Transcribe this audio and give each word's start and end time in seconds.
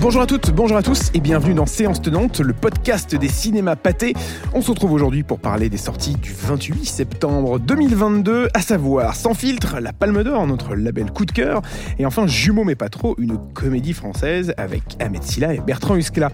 Bonjour 0.00 0.22
à 0.22 0.26
toutes, 0.26 0.50
bonjour 0.50 0.76
à 0.76 0.82
tous 0.82 1.10
et 1.14 1.20
bienvenue 1.20 1.52
dans 1.54 1.66
Séance 1.66 2.00
Tenante, 2.00 2.40
le 2.40 2.54
podcast 2.54 3.14
des 3.14 3.28
cinémas 3.28 3.76
pâtés. 3.76 4.14
On 4.54 4.62
se 4.62 4.70
retrouve 4.70 4.92
aujourd'hui 4.92 5.22
pour 5.22 5.40
parler 5.40 5.68
des 5.68 5.76
sorties 5.76 6.14
du 6.14 6.32
28 6.32 6.86
septembre 6.86 7.58
2022, 7.58 8.48
à 8.54 8.62
savoir 8.62 9.14
Sans 9.14 9.34
filtre, 9.34 9.78
La 9.78 9.92
Palme 9.92 10.22
d'Or, 10.22 10.46
notre 10.46 10.74
label 10.74 11.10
coup 11.10 11.26
de 11.26 11.32
cœur, 11.32 11.60
et 11.98 12.06
enfin 12.06 12.26
Jumeaux 12.26 12.64
mais 12.64 12.76
pas 12.76 12.88
trop, 12.88 13.14
une 13.18 13.38
comédie 13.52 13.92
française 13.92 14.54
avec 14.56 14.82
Ahmed 15.00 15.22
Silla 15.22 15.52
et 15.52 15.60
Bertrand 15.60 15.96
Huskla. 15.96 16.30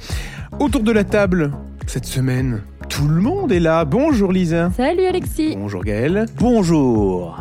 Autour 0.60 0.82
de 0.82 0.92
la 0.92 1.04
table, 1.04 1.52
cette 1.86 2.06
semaine, 2.06 2.62
tout 2.88 3.06
le 3.08 3.20
monde 3.20 3.52
est 3.52 3.60
là. 3.60 3.84
Bonjour 3.84 4.32
Lisa. 4.32 4.70
Salut 4.76 5.04
Alexis. 5.04 5.54
Bonjour 5.56 5.84
Gaël. 5.84 6.26
Bonjour. 6.36 7.36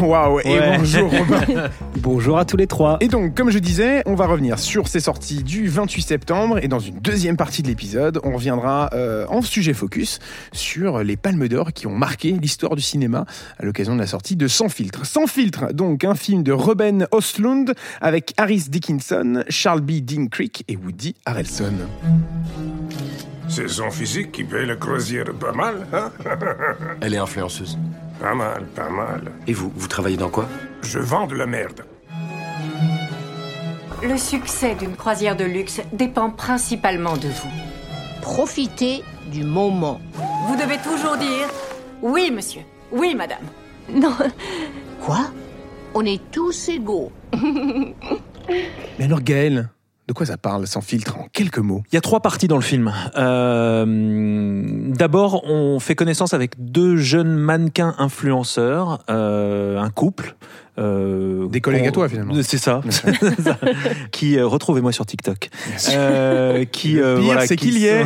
Waouh, 0.00 0.40
et 0.40 0.58
Ouais. 0.58 0.78
bonjour 0.78 1.10
Robin. 1.10 1.68
Bonjour 2.02 2.38
à 2.38 2.44
tous 2.44 2.56
les 2.56 2.66
trois. 2.66 2.96
Et 3.00 3.08
donc, 3.08 3.34
comme 3.36 3.50
je 3.50 3.58
disais, 3.58 4.02
on 4.06 4.14
va 4.14 4.26
revenir 4.26 4.58
sur 4.58 4.88
ces 4.88 5.00
sorties 5.00 5.42
du 5.44 5.68
28 5.68 6.02
septembre 6.02 6.58
et 6.62 6.68
dans 6.68 6.78
une 6.78 6.98
deuxième 6.98 7.36
partie 7.36 7.62
de 7.62 7.68
l'épisode, 7.68 8.20
on 8.24 8.32
reviendra 8.34 8.90
euh, 8.92 9.24
en 9.28 9.40
sujet 9.42 9.72
focus 9.72 10.18
sur 10.52 11.02
les 11.02 11.16
palmes 11.16 11.46
d'or 11.48 11.72
qui 11.72 11.86
ont 11.86 11.96
marqué 11.96 12.32
l'histoire 12.32 12.74
du 12.76 12.82
cinéma 12.82 13.24
à 13.58 13.64
l'occasion 13.64 13.94
de 13.94 14.00
la 14.00 14.06
sortie 14.06 14.36
de 14.36 14.48
Sans 14.48 14.68
filtre. 14.68 15.06
Sans 15.06 15.26
filtre, 15.26 15.72
donc 15.72 16.04
un 16.04 16.14
film 16.14 16.42
de 16.42 16.52
Ruben 16.52 17.06
Östlund 17.14 17.72
avec 18.00 18.32
Harris 18.36 18.64
Dickinson, 18.68 19.44
Charles 19.48 19.80
B. 19.82 20.00
Dean 20.00 20.26
Creek 20.26 20.64
et 20.68 20.76
Woody 20.76 21.14
Harrelson. 21.24 21.72
C'est 23.54 23.68
son 23.68 23.90
physique 23.90 24.32
qui 24.32 24.44
paye 24.44 24.64
la 24.64 24.76
croisière 24.76 25.26
pas 25.38 25.52
mal, 25.52 25.86
hein? 25.92 26.10
Elle 27.02 27.12
est 27.12 27.18
influenceuse. 27.18 27.78
Pas 28.18 28.34
mal, 28.34 28.64
pas 28.74 28.88
mal. 28.88 29.30
Et 29.46 29.52
vous, 29.52 29.70
vous 29.76 29.88
travaillez 29.88 30.16
dans 30.16 30.30
quoi? 30.30 30.48
Je 30.80 30.98
vends 30.98 31.26
de 31.26 31.34
la 31.34 31.44
merde. 31.44 31.84
Le 34.02 34.16
succès 34.16 34.74
d'une 34.74 34.96
croisière 34.96 35.36
de 35.36 35.44
luxe 35.44 35.82
dépend 35.92 36.30
principalement 36.30 37.18
de 37.18 37.28
vous. 37.28 37.50
Profitez 38.22 39.04
du 39.30 39.44
moment. 39.44 40.00
Vous 40.48 40.56
devez 40.56 40.78
toujours 40.78 41.18
dire 41.18 41.46
oui, 42.00 42.30
monsieur, 42.34 42.62
oui, 42.90 43.14
madame. 43.14 43.44
Non, 43.92 44.16
Quoi? 45.04 45.26
On 45.92 46.06
est 46.06 46.22
tous 46.30 46.70
égaux. 46.70 47.12
Mais 48.98 49.04
alors 49.04 49.20
Gaël, 49.20 49.68
de 50.12 50.16
quoi 50.16 50.26
ça 50.26 50.36
parle 50.36 50.66
Sans 50.66 50.80
filtre 50.82 51.16
en 51.18 51.26
quelques 51.32 51.58
mots? 51.58 51.82
Il 51.90 51.94
y 51.94 51.98
a 51.98 52.00
trois 52.02 52.20
parties 52.20 52.48
dans 52.48 52.56
le 52.56 52.62
film. 52.62 52.92
Euh, 53.16 53.84
D'abord, 54.94 55.44
on 55.48 55.80
fait 55.80 55.94
connaissance 55.94 56.34
avec 56.34 56.52
deux 56.58 56.96
jeunes 56.96 57.34
mannequins 57.34 57.94
influenceurs, 57.98 59.02
euh, 59.10 59.78
un 59.78 59.90
couple. 59.90 60.36
euh, 60.78 61.46
Des 61.48 61.60
collègues 61.60 61.86
à 61.86 61.92
toi, 61.92 62.08
finalement. 62.08 62.34
C'est 62.42 62.58
ça. 62.58 62.82
qui 64.10 64.38
euh, 64.38 64.46
retrouvez-moi 64.46 64.92
sur 64.92 65.06
TikTok. 65.06 65.48
Euh, 65.90 66.64
qui 66.66 66.92
Le 66.94 67.14
pire, 67.14 67.24
voilà, 67.24 67.46
c'est 67.46 67.56
qui 67.56 67.70
qu'il 67.70 67.78
y 67.78 67.86
est. 67.86 68.04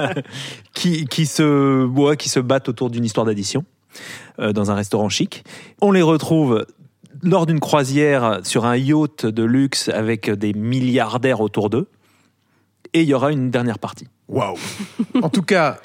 qui 0.74 1.04
qui 1.06 1.26
se 1.26 1.84
ouais, 1.84 2.16
qui 2.16 2.28
se 2.28 2.40
battent 2.40 2.68
autour 2.68 2.90
d'une 2.90 3.04
histoire 3.04 3.26
d'addition 3.26 3.64
dans 4.38 4.70
un 4.70 4.74
restaurant 4.74 5.08
chic. 5.08 5.44
On 5.80 5.90
les 5.92 6.02
retrouve 6.02 6.64
lors 7.22 7.46
d'une 7.46 7.60
croisière 7.60 8.40
sur 8.42 8.66
un 8.66 8.76
yacht 8.76 9.26
de 9.26 9.42
luxe 9.42 9.88
avec 9.88 10.30
des 10.30 10.52
milliardaires 10.52 11.40
autour 11.40 11.70
d'eux. 11.70 11.88
Et 12.94 13.02
il 13.02 13.08
y 13.08 13.14
aura 13.14 13.32
une 13.32 13.50
dernière 13.50 13.78
partie. 13.78 14.06
Waouh 14.28 14.56
En 15.22 15.28
tout 15.28 15.42
cas, 15.42 15.78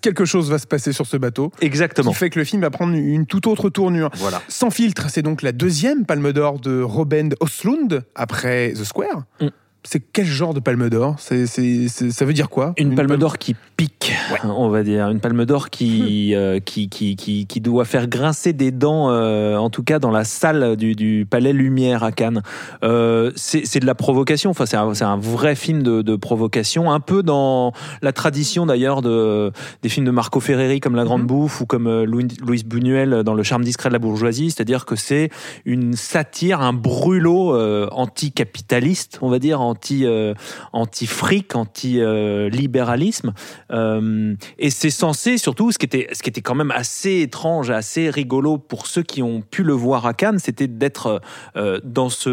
quelque 0.00 0.24
chose 0.24 0.50
va 0.50 0.58
se 0.58 0.66
passer 0.66 0.92
sur 0.92 1.06
ce 1.06 1.16
bateau. 1.16 1.50
Exactement. 1.60 2.10
qui 2.10 2.16
fait 2.16 2.30
que 2.30 2.38
le 2.38 2.44
film 2.44 2.62
va 2.62 2.70
prendre 2.70 2.94
une 2.94 3.26
toute 3.26 3.46
autre 3.46 3.70
tournure. 3.70 4.10
Voilà. 4.16 4.42
Sans 4.48 4.70
filtre, 4.70 5.08
c'est 5.08 5.22
donc 5.22 5.42
la 5.42 5.52
deuxième 5.52 6.04
Palme 6.04 6.32
d'Or 6.32 6.60
de 6.60 6.82
Robin 6.82 7.30
Oslund 7.40 8.04
après 8.14 8.72
The 8.74 8.84
Square. 8.84 9.24
Mm. 9.40 9.48
C'est 9.84 9.98
quel 10.12 10.26
genre 10.26 10.54
de 10.54 10.60
Palme 10.60 10.88
d'Or 10.88 11.16
c'est, 11.18 11.46
c'est- 11.46 11.88
c'est- 11.88 12.10
Ça 12.12 12.24
veut 12.24 12.32
dire 12.34 12.48
quoi 12.50 12.72
Une 12.78 12.94
palme 12.94 13.16
d'or 13.16 13.36
qui 13.36 13.56
pique, 13.76 14.12
on 14.44 14.68
va 14.68 14.84
dire. 14.84 15.08
Une 15.10 15.18
palme 15.18 15.44
d'or 15.44 15.70
qui, 15.70 16.34
euh, 16.36 16.60
qui, 16.60 16.88
qui, 16.88 17.16
qui, 17.16 17.46
qui 17.46 17.60
doit 17.60 17.84
faire 17.84 18.06
grincer 18.06 18.52
des 18.52 18.70
dents, 18.70 19.10
euh, 19.10 19.56
en 19.56 19.70
tout 19.70 19.82
cas 19.82 19.98
dans 19.98 20.12
la 20.12 20.22
salle 20.22 20.76
du, 20.76 20.94
du 20.94 21.26
Palais 21.28 21.52
Lumière 21.52 22.04
à 22.04 22.12
Cannes. 22.12 22.42
Euh, 22.84 23.32
c'est 23.34 23.66
c'est 23.66 23.80
de 23.80 23.86
la 23.86 23.96
provocation, 23.96 24.50
enfin, 24.50 24.66
c'est 24.66 24.76
un, 24.76 24.94
c'est 24.94 25.02
un 25.04 25.16
vrai 25.16 25.56
film 25.56 25.82
de, 25.82 26.02
de 26.02 26.14
provocation, 26.14 26.92
un 26.92 27.00
peu 27.00 27.24
dans 27.24 27.72
la 28.02 28.12
tradition 28.12 28.66
d'ailleurs 28.66 29.02
de, 29.02 29.50
des 29.82 29.88
films 29.88 30.06
de 30.06 30.12
Marco 30.12 30.38
Ferreri 30.38 30.78
comme 30.78 30.94
La 30.94 31.04
Grande 31.04 31.26
Bouffe 31.26 31.60
ou 31.60 31.66
comme 31.66 32.04
Louis, 32.04 32.28
Louis 32.40 32.62
Buñuel 32.64 33.24
dans 33.24 33.34
Le 33.34 33.42
charme 33.42 33.64
discret 33.64 33.88
de 33.88 33.94
la 33.94 33.98
bourgeoisie, 33.98 34.52
c'est-à-dire 34.52 34.84
que 34.84 34.94
c'est 34.94 35.30
une 35.64 35.94
satire, 35.94 36.60
un 36.60 36.72
brûlot 36.72 37.52
anticapitaliste, 37.90 39.18
on 39.22 39.28
va 39.28 39.38
dire, 39.40 39.60
anti, 39.72 40.04
euh, 40.06 40.34
anti-fric, 40.72 41.54
anti-libéralisme. 41.56 43.32
Euh, 43.70 44.34
et 44.58 44.70
c'est 44.70 44.90
censé, 44.90 45.38
surtout, 45.38 45.72
ce 45.72 45.78
qui, 45.78 45.86
était, 45.86 46.08
ce 46.12 46.22
qui 46.22 46.28
était 46.30 46.40
quand 46.40 46.54
même 46.54 46.70
assez 46.70 47.20
étrange, 47.20 47.70
assez 47.70 48.10
rigolo 48.10 48.58
pour 48.58 48.86
ceux 48.86 49.02
qui 49.02 49.22
ont 49.22 49.40
pu 49.40 49.62
le 49.62 49.72
voir 49.72 50.06
à 50.06 50.14
Cannes, 50.14 50.38
c'était 50.38 50.66
d'être 50.68 51.20
euh, 51.56 51.80
dans 51.84 52.08
ce 52.08 52.30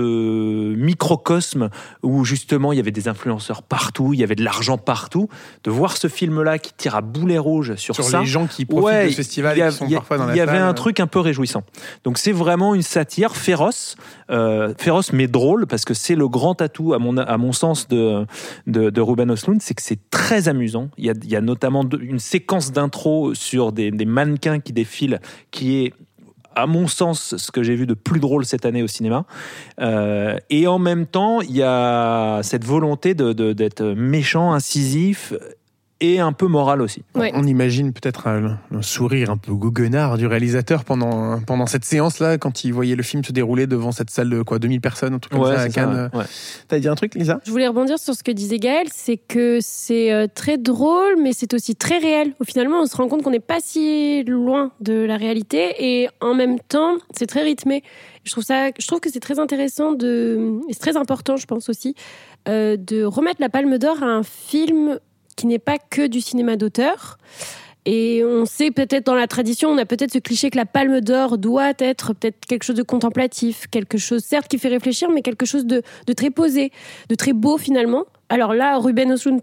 microcosme 0.76 1.70
où 2.04 2.26
justement 2.26 2.72
il 2.74 2.78
y 2.78 2.80
avait 2.80 2.92
des 2.92 3.08
influenceurs 3.08 3.64
partout, 3.64 4.14
il 4.14 4.20
y 4.20 4.24
avait 4.24 4.36
de 4.36 4.44
l'argent 4.44 4.78
partout, 4.78 5.30
de 5.64 5.72
voir 5.72 5.98
ce 5.98 6.08
film-là 6.08 6.60
qui 6.60 6.74
tire 6.74 6.96
à 6.96 7.02
boulet 7.02 7.38
rouge 7.38 7.76
sur, 7.76 7.96
Sur 7.96 8.04
ça. 8.04 8.20
les 8.22 8.26
gens 8.26 8.48
qui 8.48 8.66
profitent 8.66 9.06
de 9.06 9.10
ce 9.12 9.16
festival 9.16 9.58
il 9.58 9.62
y 9.62 9.64
et 9.66 9.70
qui 9.70 9.76
sont 9.76 9.86
il 9.86 9.92
y 9.92 9.96
a- 9.96 10.00
parfois 10.00 10.18
dans 10.18 10.26
la 10.26 10.34
Il 10.34 10.38
y 10.38 10.42
avait 10.42 10.58
un 10.58 10.74
truc 10.74 11.00
un 11.00 11.08
peu 11.08 11.20
réjouissant. 11.20 11.64
Donc 12.04 12.18
c'est 12.18 12.32
vraiment 12.32 12.76
une 12.76 12.82
satire 12.82 13.36
féroce, 13.36 13.96
euh, 14.30 14.74
féroce 14.78 15.14
mais 15.14 15.28
drôle 15.28 15.66
parce 15.68 15.86
que 15.86 15.94
c'est 15.94 16.16
le 16.16 16.28
grand 16.28 16.62
atout 16.62 16.94
à 16.94 17.00
mon 17.00 17.18
à 17.18 17.29
mon 17.38 17.52
sens 17.52 17.88
de 17.88 18.26
de, 18.68 18.90
de 18.90 19.02
Ruben 19.02 19.30
Östlund, 19.32 19.62
c'est 19.62 19.74
que 19.74 19.82
c'est 19.82 20.00
très 20.10 20.48
amusant. 20.48 20.90
Il 20.98 21.06
y 21.06 21.10
a, 21.10 21.14
il 21.24 21.30
y 21.30 21.36
a 21.36 21.42
notamment 21.42 21.84
de- 21.84 22.00
une 22.02 22.20
séquence 22.20 22.72
d'intro 22.72 23.34
sur 23.34 23.72
des, 23.72 23.92
des 23.92 24.06
mannequins 24.06 24.60
qui 24.60 24.74
défilent 24.74 25.20
qui 25.52 25.86
est 25.86 25.94
à 26.56 26.66
mon 26.68 26.88
sens, 26.88 27.38
ce 27.38 27.52
que 27.52 27.64
j'ai 27.64 27.76
vu 27.76 27.86
de 27.86 27.94
plus 27.94 28.20
drôle 28.20 28.44
cette 28.44 28.66
année 28.66 28.84
au 28.84 28.88
cinéma. 28.88 29.26
Euh, 29.80 30.36
et 30.50 30.68
en 30.68 30.80
même 30.80 31.06
temps, 31.06 31.40
il 31.42 31.56
y 31.56 31.62
a 31.64 32.42
cette 32.44 32.66
volonté 32.66 33.14
de- 33.14 33.32
de- 33.34 33.54
d'être 33.54 33.84
méchant, 33.86 34.52
incisif 34.52 35.34
et 36.02 36.20
un 36.20 36.32
peu 36.32 36.48
moral 36.48 36.82
aussi. 36.82 37.04
Ouais. 37.16 37.32
On 37.34 37.46
imagine 37.46 37.92
peut-être 37.92 38.28
un, 38.28 38.58
un 38.74 38.82
sourire 38.82 39.30
un 39.30 39.38
peu 39.38 39.54
goguenard 39.54 40.18
du 40.18 40.28
réalisateur 40.28 40.86
pendant, 40.86 41.40
pendant 41.42 41.66
cette 41.66 41.84
séance-là, 41.84 42.38
quand 42.38 42.64
il 42.64 42.74
voyait 42.74 42.96
le 42.96 43.04
film 43.04 43.24
se 43.24 43.32
dérouler 43.32 43.68
devant 43.68 43.92
cette 43.92 44.10
salle 44.10 44.30
de 44.30 44.42
quoi, 44.42 44.60
2000 44.60 44.80
personnes, 44.82 45.14
un 45.14 45.20
truc 45.20 45.34
comme 45.34 45.46
ça 45.46 45.62
à 45.62 45.70
Cannes. 45.70 46.10
ouais. 46.14 46.20
Ouais. 46.20 46.26
T'as 46.68 46.80
dit 46.80 46.88
un 46.88 46.96
truc, 46.96 47.16
Lisa? 47.16 47.40
Je 47.46 47.52
voulais 47.52 47.68
rebondir 47.68 48.00
sur 48.00 48.14
ce 48.14 48.24
que 48.24 48.32
disait 48.32 48.60
Gaël, 48.60 48.88
c'est 48.94 49.18
que 49.18 49.60
c'est 49.62 50.12
euh, 50.14 50.28
très 50.34 50.58
drôle, 50.58 51.16
mais 51.22 51.34
c'est 51.34 51.54
aussi 51.54 51.76
très 51.76 51.98
réel. 51.98 52.34
Au 52.40 52.46
finalement, 52.46 52.82
on 52.82 52.86
se 52.86 52.96
rend 52.96 53.08
compte 53.08 53.24
qu'on 53.24 53.32
n'est 53.32 53.40
pas 53.40 53.60
si 53.62 54.24
loin 54.24 54.72
de 54.80 54.94
la 54.94 55.18
réalité, 55.18 55.74
et 55.80 56.10
en 56.22 56.34
même 56.34 56.60
temps, 56.60 56.98
c'est 57.16 57.28
très 57.28 57.44
rythmé. 57.44 57.84
Je 58.24 58.32
trouve 58.32 58.44
ça, 58.44 58.70
je 58.78 58.88
trouve 58.88 59.00
que 59.00 59.10
c'est 59.12 59.20
très 59.20 59.40
intéressant 59.40 59.94
de, 59.94 60.60
et 60.70 60.74
c'est 60.74 60.80
très 60.80 60.98
important, 60.98 61.36
je 61.36 61.46
pense 61.46 61.68
aussi, 61.70 61.96
euh, 62.48 62.78
de 62.78 63.04
remettre 63.04 63.42
la 63.42 63.50
Palme 63.50 63.78
d'Or 63.78 64.02
à 64.02 64.08
un 64.08 64.24
film 64.24 65.00
qui 65.40 65.48
n'est 65.48 65.58
pas 65.58 65.78
que 65.78 66.06
du 66.06 66.20
cinéma 66.20 66.58
d'auteur. 66.58 67.18
Et 67.86 68.24
on 68.26 68.46
sait 68.46 68.72
peut-être 68.72 69.06
dans 69.06 69.16
la 69.16 69.26
tradition, 69.26 69.70
on 69.70 69.78
a 69.78 69.86
peut-être 69.86 70.12
ce 70.12 70.18
cliché 70.20 70.50
que 70.50 70.58
la 70.58 70.66
Palme 70.66 71.00
d'Or 71.00 71.38
doit 71.38 71.72
être 71.80 72.14
peut-être 72.14 72.46
quelque 72.46 72.64
chose 72.64 72.76
de 72.76 72.84
contemplatif, 72.84 73.68
quelque 73.72 73.98
chose 73.98 74.22
certes 74.22 74.50
qui 74.50 74.58
fait 74.58 74.68
réfléchir, 74.68 75.10
mais 75.10 75.22
quelque 75.22 75.46
chose 75.46 75.66
de, 75.66 75.82
de 76.06 76.14
très 76.14 76.30
posé, 76.30 76.72
de 77.08 77.16
très 77.16 77.32
beau 77.32 77.58
finalement. 77.58 78.04
Alors 78.28 78.54
là, 78.54 78.78
Ruben 78.78 79.14
Östlund 79.14 79.40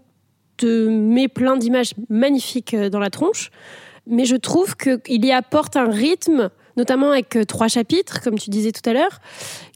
te 0.57 0.87
met 0.87 1.27
plein 1.27 1.57
d'images 1.57 1.93
magnifiques 2.09 2.75
euh, 2.75 2.89
dans 2.89 2.99
la 2.99 3.09
tronche, 3.09 3.49
mais 4.05 4.25
je 4.25 4.35
trouve 4.35 4.75
qu'il 4.75 5.25
y 5.25 5.31
apporte 5.31 5.75
un 5.75 5.89
rythme, 5.89 6.51
notamment 6.77 7.11
avec 7.11 7.35
euh, 7.35 7.43
trois 7.43 7.67
chapitres, 7.67 8.21
comme 8.21 8.37
tu 8.37 8.49
disais 8.49 8.71
tout 8.71 8.87
à 8.89 8.93
l'heure, 8.93 9.19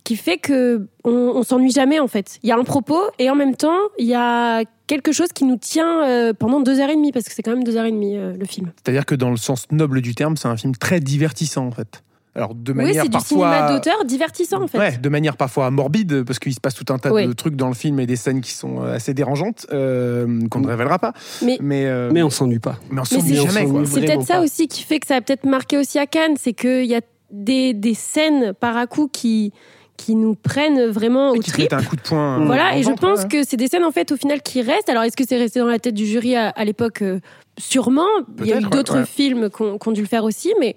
qui 0.04 0.16
fait 0.16 0.38
que 0.38 0.88
on, 1.04 1.44
s'ennuie 1.44 1.72
jamais 1.72 2.00
en 2.00 2.08
fait. 2.08 2.40
Il 2.44 2.50
y 2.50 2.52
a 2.52 2.58
un 2.58 2.64
propos 2.64 3.02
et 3.20 3.30
en 3.30 3.36
même 3.36 3.56
temps, 3.56 3.80
il 3.98 4.06
y 4.06 4.14
a 4.14 4.64
quelque 4.88 5.12
chose 5.12 5.30
qui 5.34 5.44
nous 5.44 5.58
tient 5.58 6.04
euh, 6.04 6.34
pendant 6.34 6.62
deux 6.62 6.80
heures 6.80 6.90
et 6.90 6.96
demie, 6.96 7.12
parce 7.12 7.26
que 7.26 7.34
c'est 7.34 7.42
quand 7.42 7.52
même 7.52 7.64
deux 7.64 7.76
heures 7.78 7.86
et 7.86 7.92
demie 7.92 8.18
euh, 8.18 8.34
le 8.38 8.46
film. 8.46 8.72
C'est-à-dire 8.84 9.06
que 9.06 9.16
dans 9.16 9.32
le 9.32 9.38
sens 9.38 9.66
noble 9.72 10.02
du 10.02 10.16
terme, 10.16 10.38
c'est 10.38 10.48
un 10.48 10.58
film 10.58 10.76
très 10.76 11.00
divertissant 11.00 11.66
en 11.66 11.72
fait. 11.72 12.04
Alors 12.34 12.56
de 12.56 12.72
Oui, 12.72 12.78
manière 12.78 13.04
c'est 13.04 13.10
du 13.10 13.12
parfois 13.12 13.52
cinéma 13.52 13.74
d'auteur 13.74 14.06
divertissant 14.06 14.64
en 14.64 14.68
fait. 14.68 14.78
Ouais, 14.78 14.98
de 14.98 15.10
manière 15.10 15.36
parfois 15.36 15.70
morbide, 15.70 16.24
parce 16.24 16.40
qu'il 16.40 16.54
se 16.54 16.62
passe 16.62 16.76
tout 16.76 16.86
un 16.94 16.98
tas 16.98 17.12
Oui. 17.12 17.28
de 17.28 17.34
trucs 17.34 17.56
dans 17.58 17.68
le 17.68 17.74
film 17.74 18.00
et 18.00 18.06
des 18.06 18.16
scènes 18.16 18.40
qui 18.40 18.52
sont 18.54 18.82
euh, 18.84 18.96
assez 18.96 19.14
dérangeantes, 19.14 19.66
euh, 19.74 20.40
qu'on 20.50 20.62
ne 20.62 20.68
révélera 20.68 20.98
pas. 20.98 21.12
Mais- 21.42 21.58
mais, 21.62 21.86
euh, 21.88 22.10
Mais 22.14 22.24
on 22.24 22.30
s'ennuie 22.30 22.60
pas. 22.60 22.78
mais 22.90 23.00
on 23.00 23.04
Mais 23.04 23.20
s'ennuie 23.20 23.36
c'est- 23.38 23.48
jamais. 23.52 23.70
Quoi. 23.70 23.82
C'est 23.86 24.00
peut-être 24.02 24.24
ça 24.26 24.42
aussi 24.42 24.68
qui 24.70 24.84
fait 24.84 25.00
que 25.00 25.08
ça 25.08 25.16
a 25.18 25.22
peut-être 25.22 25.46
marqué 25.46 25.78
aussi 25.78 26.00
à 26.00 26.06
Cannes, 26.08 26.36
c'est 26.40 26.54
qu'il 26.54 26.86
y 26.86 26.96
a 26.96 27.02
des, 27.32 27.74
des 27.74 27.94
scènes 27.94 28.54
par 28.54 28.78
à 28.78 28.88
coup 28.88 29.10
qui, 29.12 29.52
qui 29.98 30.16
nous 30.16 30.36
prennent 30.36 30.86
vraiment 30.86 31.32
au 31.32 31.38
trip. 31.38 31.58
mettent 31.58 31.74
un 31.74 31.84
coup 31.84 31.98
de 31.98 32.02
poing. 32.02 32.46
Voilà, 32.46 32.72
en 32.72 32.78
et 32.78 32.84
je 32.84 32.88
ventre, 32.88 33.02
pense 33.02 33.20
ouais. 33.24 33.28
que 33.28 33.44
c'est 33.44 33.58
des 33.58 33.68
scènes 33.68 33.84
en 33.84 33.92
fait 33.92 34.10
au 34.14 34.16
final 34.16 34.42
qui 34.42 34.62
restent. 34.62 34.88
Alors 34.90 35.04
est-ce 35.04 35.18
que 35.18 35.24
c'est 35.28 35.38
resté 35.38 35.60
dans 35.60 35.68
la 35.68 35.80
tête 35.80 35.96
du 35.96 36.06
jury 36.06 36.36
à, 36.38 36.48
à 36.50 36.64
l'époque? 36.64 37.02
Euh, 37.02 37.20
Sûrement. 37.58 38.08
Il 38.40 38.48
y 38.48 38.54
a 38.54 38.58
eu 38.60 38.64
d'autres 38.64 39.00
ouais. 39.00 39.06
films 39.06 39.50
qui 39.50 39.62
ont 39.62 39.78
qui 39.78 39.88
ont 39.90 39.92
dû 39.92 40.02
le 40.02 40.08
faire 40.08 40.24
aussi, 40.24 40.54
mais 40.60 40.76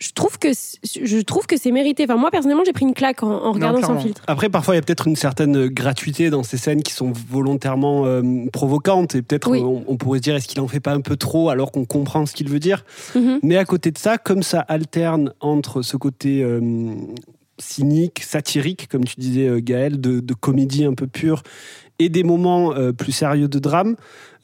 je 0.00 0.12
trouve 0.12 0.38
que 0.38 0.48
je 0.50 1.20
trouve 1.20 1.46
que 1.46 1.56
c'est 1.58 1.70
mérité. 1.70 2.04
Enfin 2.04 2.16
moi 2.16 2.30
personnellement 2.30 2.64
j'ai 2.64 2.72
pris 2.72 2.86
une 2.86 2.94
claque 2.94 3.22
en, 3.22 3.30
en 3.30 3.52
regardant 3.52 3.78
sans 3.80 3.86
clairement. 3.86 4.00
filtre. 4.02 4.22
Après, 4.26 4.48
parfois, 4.48 4.74
il 4.74 4.78
y 4.78 4.80
a 4.80 4.82
peut-être 4.82 5.06
une 5.06 5.16
certaine 5.16 5.66
gratuité 5.68 6.30
dans 6.30 6.42
ces 6.42 6.56
scènes 6.56 6.82
qui 6.82 6.92
sont 6.92 7.12
volontairement 7.28 8.06
euh, 8.06 8.22
provocantes. 8.52 9.14
Et 9.14 9.22
peut-être, 9.22 9.50
Oui. 9.50 9.58
euh, 9.60 9.64
on, 9.64 9.84
on 9.86 9.96
pourrait 9.96 10.18
se 10.18 10.22
dire, 10.22 10.34
est-ce 10.36 10.48
qu'il 10.48 10.60
en 10.60 10.68
fait 10.68 10.80
pas 10.80 10.92
un 10.94 11.00
peu 11.02 11.16
trop 11.16 11.50
alors 11.50 11.70
qu'on 11.70 11.84
comprend 11.84 12.24
ce 12.26 12.32
qu'il 12.34 12.48
veut 12.48 12.58
dire? 12.60 12.84
Mhm. 13.14 13.40
Mais 13.42 13.56
à 13.56 13.64
côté 13.64 13.90
de 13.90 13.98
ça, 13.98 14.16
comme 14.18 14.42
ça 14.42 14.60
alterne 14.60 15.32
entre 15.40 15.82
ce 15.82 15.96
côté 15.96 16.42
euh, 16.42 16.60
cynique, 17.58 18.20
satirique, 18.22 18.88
comme 18.88 19.04
tu 19.04 19.16
disais, 19.18 19.46
euh, 19.48 19.60
Gaël, 19.62 20.00
de, 20.00 20.20
de 20.20 20.34
comédie 20.34 20.84
un 20.84 20.94
peu 20.94 21.06
pure, 21.06 21.42
et 21.98 22.08
des 22.08 22.22
moments 22.24 22.72
euh, 22.74 22.92
plus 22.92 23.12
sérieux 23.12 23.48
de 23.48 23.58
drame, 23.58 23.96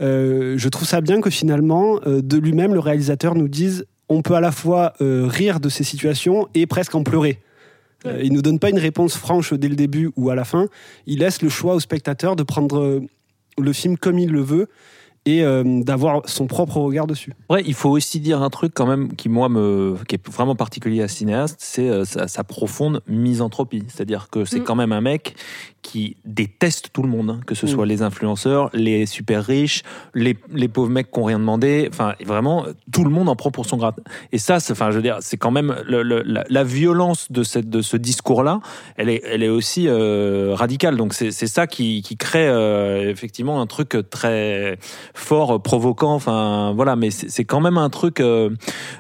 euh, 0.03 0.55
je 0.59 0.69
trouve 0.69 0.87
ça 0.87 1.01
bien 1.01 1.21
que 1.23 1.31
finalement, 1.31 1.99
euh, 2.07 2.21
de 2.21 2.37
lui-même, 2.37 2.75
le 2.75 2.81
réalisateur 2.81 3.35
nous 3.35 3.49
dise 3.49 3.87
on 4.09 4.23
peut 4.23 4.35
à 4.35 4.41
la 4.41 4.53
fois 4.53 4.93
euh, 5.01 5.27
rire 5.27 5.61
de 5.61 5.69
ces 5.69 5.85
situations 5.85 6.49
et 6.55 6.67
presque 6.67 6.95
en 6.95 7.03
pleurer. 7.03 7.41
Euh, 8.07 8.21
il 8.23 8.33
nous 8.33 8.43
donne 8.43 8.59
pas 8.59 8.71
une 8.71 8.79
réponse 8.79 9.17
franche 9.17 9.53
dès 9.53 9.69
le 9.69 9.77
début 9.77 10.11
ou 10.17 10.31
à 10.31 10.35
la 10.35 10.45
fin. 10.45 10.69
Il 11.07 11.21
laisse 11.21 11.43
le 11.43 11.49
choix 11.49 11.75
au 11.75 11.81
spectateur 11.81 12.37
de 12.37 12.43
prendre 12.43 12.79
euh, 12.79 13.03
le 13.59 13.73
film 13.73 13.97
comme 13.97 14.19
il 14.19 14.31
le 14.31 14.43
veut 14.43 14.69
et 15.27 15.43
euh, 15.43 15.63
d'avoir 15.83 16.23
son 16.29 16.47
propre 16.47 16.79
regard 16.79 17.07
dessus. 17.07 17.33
Ouais, 17.51 17.63
il 17.67 17.75
faut 17.75 17.91
aussi 17.91 18.21
dire 18.21 18.41
un 18.43 18.49
truc 18.51 18.73
quand 18.75 18.87
même 18.87 19.15
qui 19.17 19.29
moi 19.29 19.49
me 19.49 19.97
qui 20.09 20.15
est 20.15 20.29
vraiment 20.31 20.55
particulier 20.55 21.03
à 21.03 21.09
ce 21.09 21.17
cinéaste, 21.17 21.57
c'est 21.59 21.89
euh, 21.91 22.05
sa, 22.05 22.29
sa 22.29 22.45
profonde 22.45 23.03
misanthropie. 23.09 23.83
C'est-à-dire 23.89 24.29
que 24.31 24.45
c'est 24.45 24.61
Mm. 24.61 24.65
quand 24.65 24.77
même 24.77 24.93
un 24.93 25.01
mec 25.03 25.35
qui 25.83 26.17
déteste 26.25 26.89
tout 26.93 27.03
le 27.03 27.09
monde, 27.09 27.31
hein, 27.31 27.41
que 27.47 27.55
ce 27.55 27.67
Mm. 27.67 27.69
soit 27.69 27.87
les 27.87 28.03
influenceurs, 28.03 28.71
les 28.73 29.07
super 29.07 29.45
riches, 29.45 29.83
les, 30.15 30.37
les 30.53 30.67
pauvres 30.69 30.91
mecs 30.91 31.11
qui 31.13 31.19
ont 31.21 31.25
rien 31.25 31.39
demandé. 31.39 31.89
Enfin, 31.93 32.15
vraiment, 32.25 32.65
tout 32.93 33.05
le 33.05 33.11
monde 33.11 33.29
en 33.29 33.37
prend 33.37 33.51
pour 33.53 33.67
son 33.67 33.77
grade. 33.77 33.95
Et 34.33 34.39
ça, 34.39 34.59
c'est- 34.61 34.73
enfin, 34.73 34.91
je 34.91 34.97
veux 34.97 35.03
dire, 35.03 35.19
c'est 35.21 35.37
quand 35.37 35.51
même 35.53 35.77
le- 35.87 36.03
le- 36.03 36.23
la, 36.23 36.45
la 36.49 36.65
violence 36.65 37.31
de 37.31 37.43
cette 37.43 37.69
de 37.69 37.83
ce 37.83 37.97
discours-là. 37.97 38.61
Elle 38.97 39.09
est 39.09 39.23
elle 39.25 39.43
est 39.43 39.49
aussi 39.49 39.87
euh, 39.89 40.55
radicale. 40.55 40.97
Donc 40.97 41.15
c'est 41.15 41.31
c'est 41.31 41.47
ça 41.47 41.67
qui 41.67 42.03
qui 42.03 42.17
crée 42.17 42.49
euh, 42.49 43.11
effectivement 43.11 43.61
un 43.61 43.67
truc 43.67 43.97
très 44.11 44.79
fort, 45.17 45.61
provoquant. 45.63 46.15
Enfin, 46.15 46.73
voilà, 46.77 46.95
mais 46.97 47.11
c'est 47.11 47.45
quand 47.45 47.61
même 47.61 47.79
un 47.79 47.91
truc. 47.91 48.21
euh, 48.21 48.51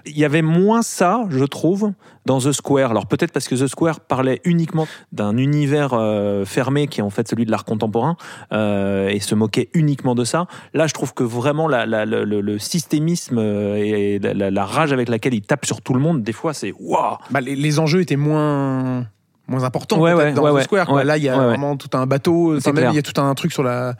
Il 0.07 0.19
y 0.19 0.25
avait 0.25 0.43
moins 0.43 0.83
ça, 0.83 1.25
je 1.31 1.45
trouve, 1.45 1.93
dans 2.25 2.39
The 2.41 2.53
Square. 2.53 2.91
Alors 2.91 3.07
peut-être 3.07 3.33
parce 3.33 3.47
que 3.49 3.55
The 3.55 3.67
Square 3.69 4.01
parlait 4.01 4.41
uniquement 4.45 4.89
d'un 5.13 5.37
univers 5.37 5.91
euh, 5.93 6.45
fermé 6.45 6.89
qui 6.89 7.01
est 7.01 7.03
en 7.03 7.11
fait 7.11 7.29
celui 7.29 7.45
de 7.47 7.51
l'art 7.51 7.65
contemporain 7.65 8.17
euh, 8.53 9.09
et 9.09 9.21
se 9.21 9.35
moquait 9.35 9.69
uniquement 9.75 10.15
de 10.15 10.25
ça. 10.25 10.47
Là, 10.75 10.87
je 10.87 10.95
trouve 10.95 11.15
que 11.15 11.23
vraiment 11.23 11.69
la, 11.69 11.87
la- 11.87 12.05
le, 12.05 12.59
systémisme 12.59 13.39
euh, 13.39 13.77
et 13.77 14.19
la, 14.19 14.65
rage 14.65 14.93
avec 14.93 15.09
laquelle 15.09 15.35
il 15.35 15.43
tape 15.43 15.67
sur 15.67 15.83
tout 15.83 15.95
le 15.95 16.01
monde, 16.01 16.23
des 16.23 16.33
fois, 16.33 16.55
c'est 16.55 16.73
waouh. 16.81 17.17
Bah, 17.31 17.41
les, 17.41 17.55
les 17.55 17.79
enjeux 17.79 18.01
étaient 18.01 18.17
moins 18.17 19.07
moins 19.49 19.63
importants 19.63 20.01
Ouais, 20.01 20.13
ouais, 20.13 20.33
dans 20.33 20.43
ouais, 20.43 20.51
The 20.51 20.55
ouais. 20.55 20.63
Square. 20.65 21.05
Là, 21.05 21.17
il 21.19 21.23
y 21.23 21.29
a 21.29 21.37
vraiment 21.37 21.77
tout 21.77 21.91
un 21.97 22.07
bateau. 22.07 22.57
Il 22.59 22.95
y 22.95 22.99
a 22.99 23.03
tout 23.03 23.21
un 23.21 23.33
truc 23.35 23.53
sur 23.53 23.63
la 23.63 23.95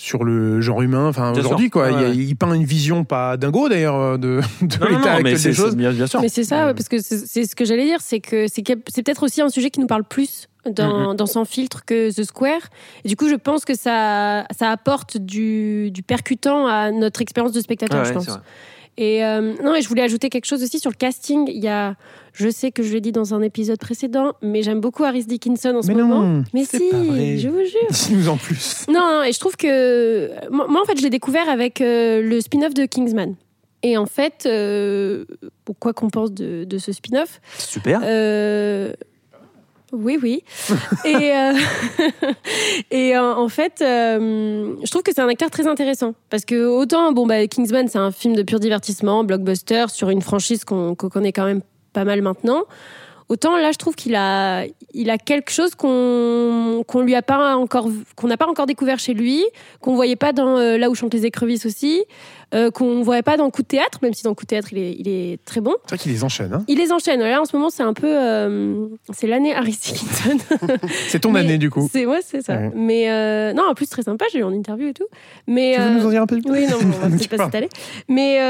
sur 0.00 0.24
le 0.24 0.62
genre 0.62 0.80
humain. 0.80 1.08
Enfin, 1.08 1.32
aujourd'hui, 1.36 1.68
quoi. 1.68 1.90
Ouais, 1.90 2.16
Il 2.16 2.34
peint 2.34 2.54
une 2.54 2.64
vision 2.64 3.04
pas 3.04 3.36
dingo 3.36 3.68
d'ailleurs 3.68 3.96
euh, 3.96 4.16
de, 4.16 4.40
l'état 4.62 5.12
actuel 5.12 5.38
c'est 5.38 5.50
des 5.50 5.54
choses. 5.54 5.70
c'est 5.70 5.76
bien, 5.76 5.92
bien 5.92 6.06
sûr. 6.06 6.22
Mais 6.22 6.30
c'est 6.30 6.44
ça, 6.44 6.66
ouais, 6.66 6.74
parce 6.74 6.88
que 6.88 6.96
c'est 7.00 7.44
ce 7.44 7.54
que 7.54 7.66
j'allais 7.66 7.84
dire, 7.84 8.00
c'est 8.00 8.20
que 8.20 8.46
c'est 8.48 8.62
peut-être 8.62 9.22
aussi 9.22 9.42
un 9.42 9.50
sujet 9.50 9.68
qui 9.68 9.78
nous 9.78 9.86
parle 9.86 10.04
plus 10.04 10.48
Mm, 10.66 10.72
dans, 10.72 11.14
dans 11.14 11.26
Sans 11.26 11.44
filtre 11.44 11.84
que 11.84 12.10
The 12.14 12.24
Square. 12.24 12.60
Et 13.04 13.08
du 13.08 13.16
coup, 13.16 13.28
je 13.28 13.34
pense 13.34 13.64
que 13.64 13.74
ça, 13.74 14.44
ça 14.56 14.70
apporte 14.70 15.16
du, 15.16 15.90
du 15.90 16.02
percutant 16.02 16.66
à 16.66 16.90
notre 16.90 17.22
expérience 17.22 17.52
de 17.52 17.60
spectateur, 17.60 18.00
Ouais, 18.00 18.04
je 18.04 18.10
ouais, 18.10 18.24
pense. 18.24 18.38
Et 19.00 19.24
euh, 19.24 19.54
non, 19.64 19.74
et 19.74 19.80
je 19.80 19.88
voulais 19.88 20.02
ajouter 20.02 20.28
quelque 20.28 20.44
chose 20.44 20.62
aussi 20.62 20.78
sur 20.78 20.90
le 20.90 20.94
casting. 20.96 21.48
Il 21.48 21.64
y 21.64 21.68
a, 21.68 21.96
je 22.34 22.50
sais 22.50 22.70
que 22.70 22.82
je 22.82 22.92
l'ai 22.92 23.00
dit 23.00 23.12
dans 23.12 23.32
un 23.32 23.40
épisode 23.40 23.78
précédent, 23.78 24.34
mais 24.42 24.62
j'aime 24.62 24.80
beaucoup 24.80 25.04
Harris 25.04 25.24
Dickinson 25.24 25.74
en 25.76 25.80
ce 25.82 25.88
Mais 25.88 25.94
moment. 25.94 26.20
non, 26.22 26.44
mais 26.52 26.64
si, 26.66 26.90
pas 26.90 26.98
vrai. 26.98 27.38
je 27.38 27.48
vous 27.48 27.64
jure. 27.64 27.88
dis-nous 27.90 28.28
en 28.28 28.36
plus. 28.36 28.84
Non, 28.88 29.00
non, 29.00 29.22
et 29.22 29.32
je 29.32 29.40
trouve 29.40 29.56
que 29.56 30.30
moi, 30.50 30.66
moi, 30.68 30.82
en 30.82 30.84
fait, 30.84 30.98
je 30.98 31.02
l'ai 31.02 31.08
découvert 31.10 31.48
avec 31.48 31.80
euh, 31.80 32.20
le 32.20 32.42
spin-off 32.42 32.74
de 32.74 32.84
Kingsman. 32.84 33.36
Et 33.82 33.96
en 33.96 34.04
fait, 34.04 34.42
euh, 34.44 35.24
quoi 35.78 35.94
qu'on 35.94 36.10
pense 36.10 36.30
de, 36.32 36.64
de 36.64 36.76
ce 36.78 36.92
spin-off, 36.92 37.40
Super. 37.56 38.00
Oui, 39.92 40.18
oui. 40.22 40.44
et 41.04 41.32
euh, 41.34 41.52
et 42.90 43.16
euh, 43.16 43.34
en 43.34 43.48
fait, 43.48 43.80
euh, 43.80 44.74
je 44.82 44.90
trouve 44.90 45.02
que 45.02 45.12
c'est 45.12 45.20
un 45.20 45.28
acteur 45.28 45.50
très 45.50 45.66
intéressant 45.66 46.14
parce 46.28 46.44
que 46.44 46.66
autant 46.66 47.12
bon 47.12 47.26
bah 47.26 47.46
Kingsman 47.46 47.88
c'est 47.88 47.98
un 47.98 48.12
film 48.12 48.34
de 48.34 48.42
pur 48.42 48.60
divertissement, 48.60 49.24
blockbuster 49.24 49.86
sur 49.88 50.10
une 50.10 50.22
franchise 50.22 50.64
qu'on 50.64 50.94
qu'on 50.94 51.08
connaît 51.08 51.32
quand 51.32 51.44
même 51.44 51.62
pas 51.92 52.04
mal 52.04 52.22
maintenant. 52.22 52.64
Autant 53.30 53.56
là, 53.56 53.70
je 53.70 53.78
trouve 53.78 53.94
qu'il 53.94 54.16
a, 54.16 54.64
il 54.92 55.08
a 55.08 55.16
quelque 55.16 55.52
chose 55.52 55.76
qu'on 55.76 56.82
qu'on 56.84 57.00
lui 57.00 57.14
a 57.14 57.22
pas 57.22 57.54
encore, 57.54 57.88
qu'on 58.16 58.26
n'a 58.26 58.36
pas 58.36 58.48
encore 58.48 58.66
découvert 58.66 58.98
chez 58.98 59.14
lui, 59.14 59.44
qu'on 59.80 59.94
voyait 59.94 60.16
pas 60.16 60.32
dans 60.32 60.58
euh, 60.58 60.76
là 60.76 60.90
où 60.90 60.96
chantent 60.96 61.14
les 61.14 61.26
écrevisses 61.26 61.64
aussi, 61.64 62.02
euh, 62.56 62.72
qu'on 62.72 63.02
voyait 63.02 63.22
pas 63.22 63.36
dans 63.36 63.48
Coup 63.50 63.62
de 63.62 63.68
théâtre, 63.68 64.00
même 64.02 64.14
si 64.14 64.24
dans 64.24 64.34
Coup 64.34 64.46
de 64.46 64.48
théâtre 64.48 64.72
il 64.72 64.78
est, 64.78 64.96
il 64.98 65.06
est 65.06 65.38
très 65.44 65.60
bon. 65.60 65.76
C'est 65.84 65.94
vrai 65.94 65.98
qu'il 66.02 66.10
les 66.10 66.24
enchaîne. 66.24 66.52
Hein. 66.52 66.64
Il 66.66 66.78
les 66.78 66.90
enchaîne. 66.90 67.20
Là, 67.20 67.40
en 67.40 67.44
ce 67.44 67.54
moment, 67.54 67.70
c'est 67.70 67.84
un 67.84 67.92
peu, 67.92 68.08
euh, 68.08 68.88
c'est 69.12 69.28
l'année 69.28 69.54
Harry 69.54 69.78
Dickinson. 69.80 70.36
C'est 71.06 71.20
ton 71.20 71.30
Mais 71.30 71.40
année 71.40 71.58
du 71.58 71.70
coup. 71.70 71.88
C'est 71.92 72.06
ouais, 72.06 72.22
c'est 72.24 72.42
ça. 72.42 72.54
Ouais. 72.54 72.72
Mais 72.74 73.12
euh, 73.12 73.52
non, 73.52 73.62
en 73.70 73.74
plus 73.74 73.88
très 73.88 74.02
sympa. 74.02 74.24
J'ai 74.32 74.40
eu 74.40 74.42
en 74.42 74.52
interview 74.52 74.88
et 74.88 74.92
tout. 74.92 75.06
Mais 75.46 75.74
Tu 75.76 75.82
veux 75.82 75.90
nous 75.90 76.06
en 76.06 76.10
dire 76.10 76.22
un 76.22 76.26
peu 76.26 76.40
plus? 76.40 76.50
oui, 76.50 76.66
non, 76.66 76.78
on 76.82 76.88
va 76.88 77.08
peut-être 77.16 77.28
pas 77.28 77.44
s'étaler. 77.44 77.68
Mais 78.08 78.40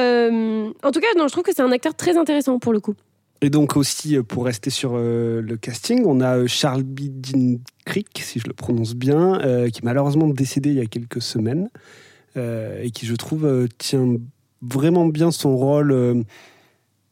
en 0.82 0.90
tout 0.90 1.00
cas, 1.00 1.08
non, 1.18 1.28
je 1.28 1.32
trouve 1.32 1.44
que 1.44 1.52
c'est 1.54 1.60
un 1.60 1.72
acteur 1.72 1.94
très 1.94 2.16
intéressant 2.16 2.58
pour 2.58 2.72
le 2.72 2.80
coup. 2.80 2.94
Et 3.42 3.48
donc 3.48 3.76
aussi, 3.76 4.16
euh, 4.16 4.22
pour 4.22 4.44
rester 4.44 4.70
sur 4.70 4.92
euh, 4.94 5.40
le 5.40 5.56
casting, 5.56 6.04
on 6.04 6.20
a 6.20 6.36
euh, 6.36 6.46
Charles 6.46 6.82
Bidin 6.82 7.56
Creek, 7.86 8.20
si 8.22 8.38
je 8.38 8.46
le 8.46 8.52
prononce 8.52 8.94
bien, 8.94 9.40
euh, 9.40 9.70
qui 9.70 9.78
est 9.80 9.84
malheureusement 9.84 10.28
décédé 10.28 10.70
il 10.70 10.76
y 10.76 10.80
a 10.80 10.86
quelques 10.86 11.22
semaines, 11.22 11.70
et 12.36 12.90
qui, 12.92 13.06
je 13.06 13.14
trouve, 13.16 13.68
tient 13.76 14.06
vraiment 14.62 15.04
bien 15.06 15.32
son 15.32 15.56
rôle 15.56 16.24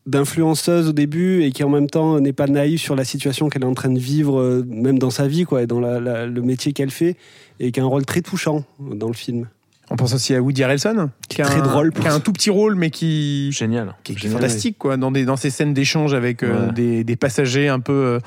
d'influenceuse 0.06 0.88
au 0.88 0.92
début, 0.92 1.42
et 1.42 1.50
qui 1.50 1.64
en 1.64 1.68
même 1.68 1.90
temps 1.90 2.20
n'est 2.20 2.32
pas 2.32 2.46
naïve 2.46 2.78
sur 2.78 2.94
la 2.94 3.04
situation 3.04 3.48
qu'elle 3.48 3.62
est 3.62 3.66
en 3.66 3.74
train 3.74 3.90
de 3.90 3.98
vivre, 3.98 4.62
même 4.68 4.98
dans 5.00 5.10
sa 5.10 5.26
vie, 5.26 5.42
quoi, 5.42 5.62
et 5.62 5.66
dans 5.66 5.80
le 5.80 6.40
métier 6.40 6.72
qu'elle 6.72 6.92
fait, 6.92 7.16
et 7.58 7.72
qui 7.72 7.80
a 7.80 7.82
un 7.82 7.86
rôle 7.86 8.06
très 8.06 8.22
touchant 8.22 8.64
dans 8.78 9.08
le 9.08 9.14
film. 9.14 9.48
On 9.90 9.96
pense 9.96 10.12
aussi 10.14 10.34
à 10.34 10.40
Woody 10.42 10.62
Harrelson, 10.64 11.10
qui 11.28 11.40
a 11.42 11.46
Très 11.46 11.60
un, 11.60 11.62
drôle 11.62 11.92
pour 11.92 12.02
qui 12.04 12.08
a 12.08 12.12
un 12.12 12.16
ça. 12.16 12.20
tout 12.20 12.32
petit 12.32 12.50
rôle, 12.50 12.74
mais 12.74 12.90
qui, 12.90 13.50
Génial. 13.52 13.94
qui 14.04 14.12
est 14.12 14.18
Génial, 14.18 14.36
fantastique, 14.40 14.76
quoi, 14.78 14.96
dans, 14.98 15.10
des, 15.10 15.24
dans 15.24 15.36
ces 15.36 15.50
scènes 15.50 15.72
d'échange 15.72 16.12
avec 16.14 16.42
euh, 16.42 16.66
Ouais. 16.66 16.72
des, 16.72 17.04
des 17.04 17.16
passagers 17.16 17.68
un 17.68 17.80
peu. 17.80 17.92
euh, 17.92 18.18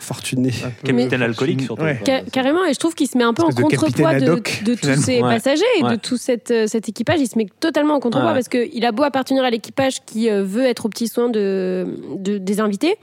Fortuné. 0.00 0.50
un 0.64 0.68
peu 0.70 0.86
Capitaine 0.86 1.00
fortunés. 1.08 1.24
alcoolique 1.24 1.60
surtout. 1.62 1.82
Ouais. 1.82 2.00
Ca- 2.06 2.22
carrément, 2.30 2.64
et 2.64 2.72
je 2.72 2.78
trouve 2.78 2.94
qu'il 2.94 3.08
se 3.08 3.18
met 3.18 3.24
un 3.24 3.34
peu 3.34 3.42
en 3.42 3.48
de 3.48 3.54
contrepoids 3.60 4.20
de, 4.20 4.36
de 4.64 4.74
tous 4.76 5.02
ces 5.02 5.20
Ouais. 5.20 5.34
passagers 5.34 5.64
et 5.80 5.82
de 5.82 5.96
tout 5.96 6.16
cette, 6.16 6.52
euh, 6.52 6.68
cet 6.68 6.88
équipage. 6.88 7.18
Il 7.20 7.26
se 7.26 7.36
met 7.36 7.48
totalement 7.58 7.94
en 7.94 7.98
contrepoids 8.00 8.28
Ouais. 8.28 8.34
parce 8.34 8.48
qu'il 8.48 8.84
a 8.86 8.92
beau 8.92 9.02
appartenir 9.02 9.42
à 9.42 9.50
l'équipage 9.50 10.04
qui 10.06 10.30
euh, 10.30 10.44
veut 10.44 10.64
être 10.64 10.86
au 10.86 10.88
petit 10.90 11.08
soin 11.08 11.28
de, 11.28 11.86
de- 12.18 12.38
des 12.38 12.60
invités. 12.60 12.94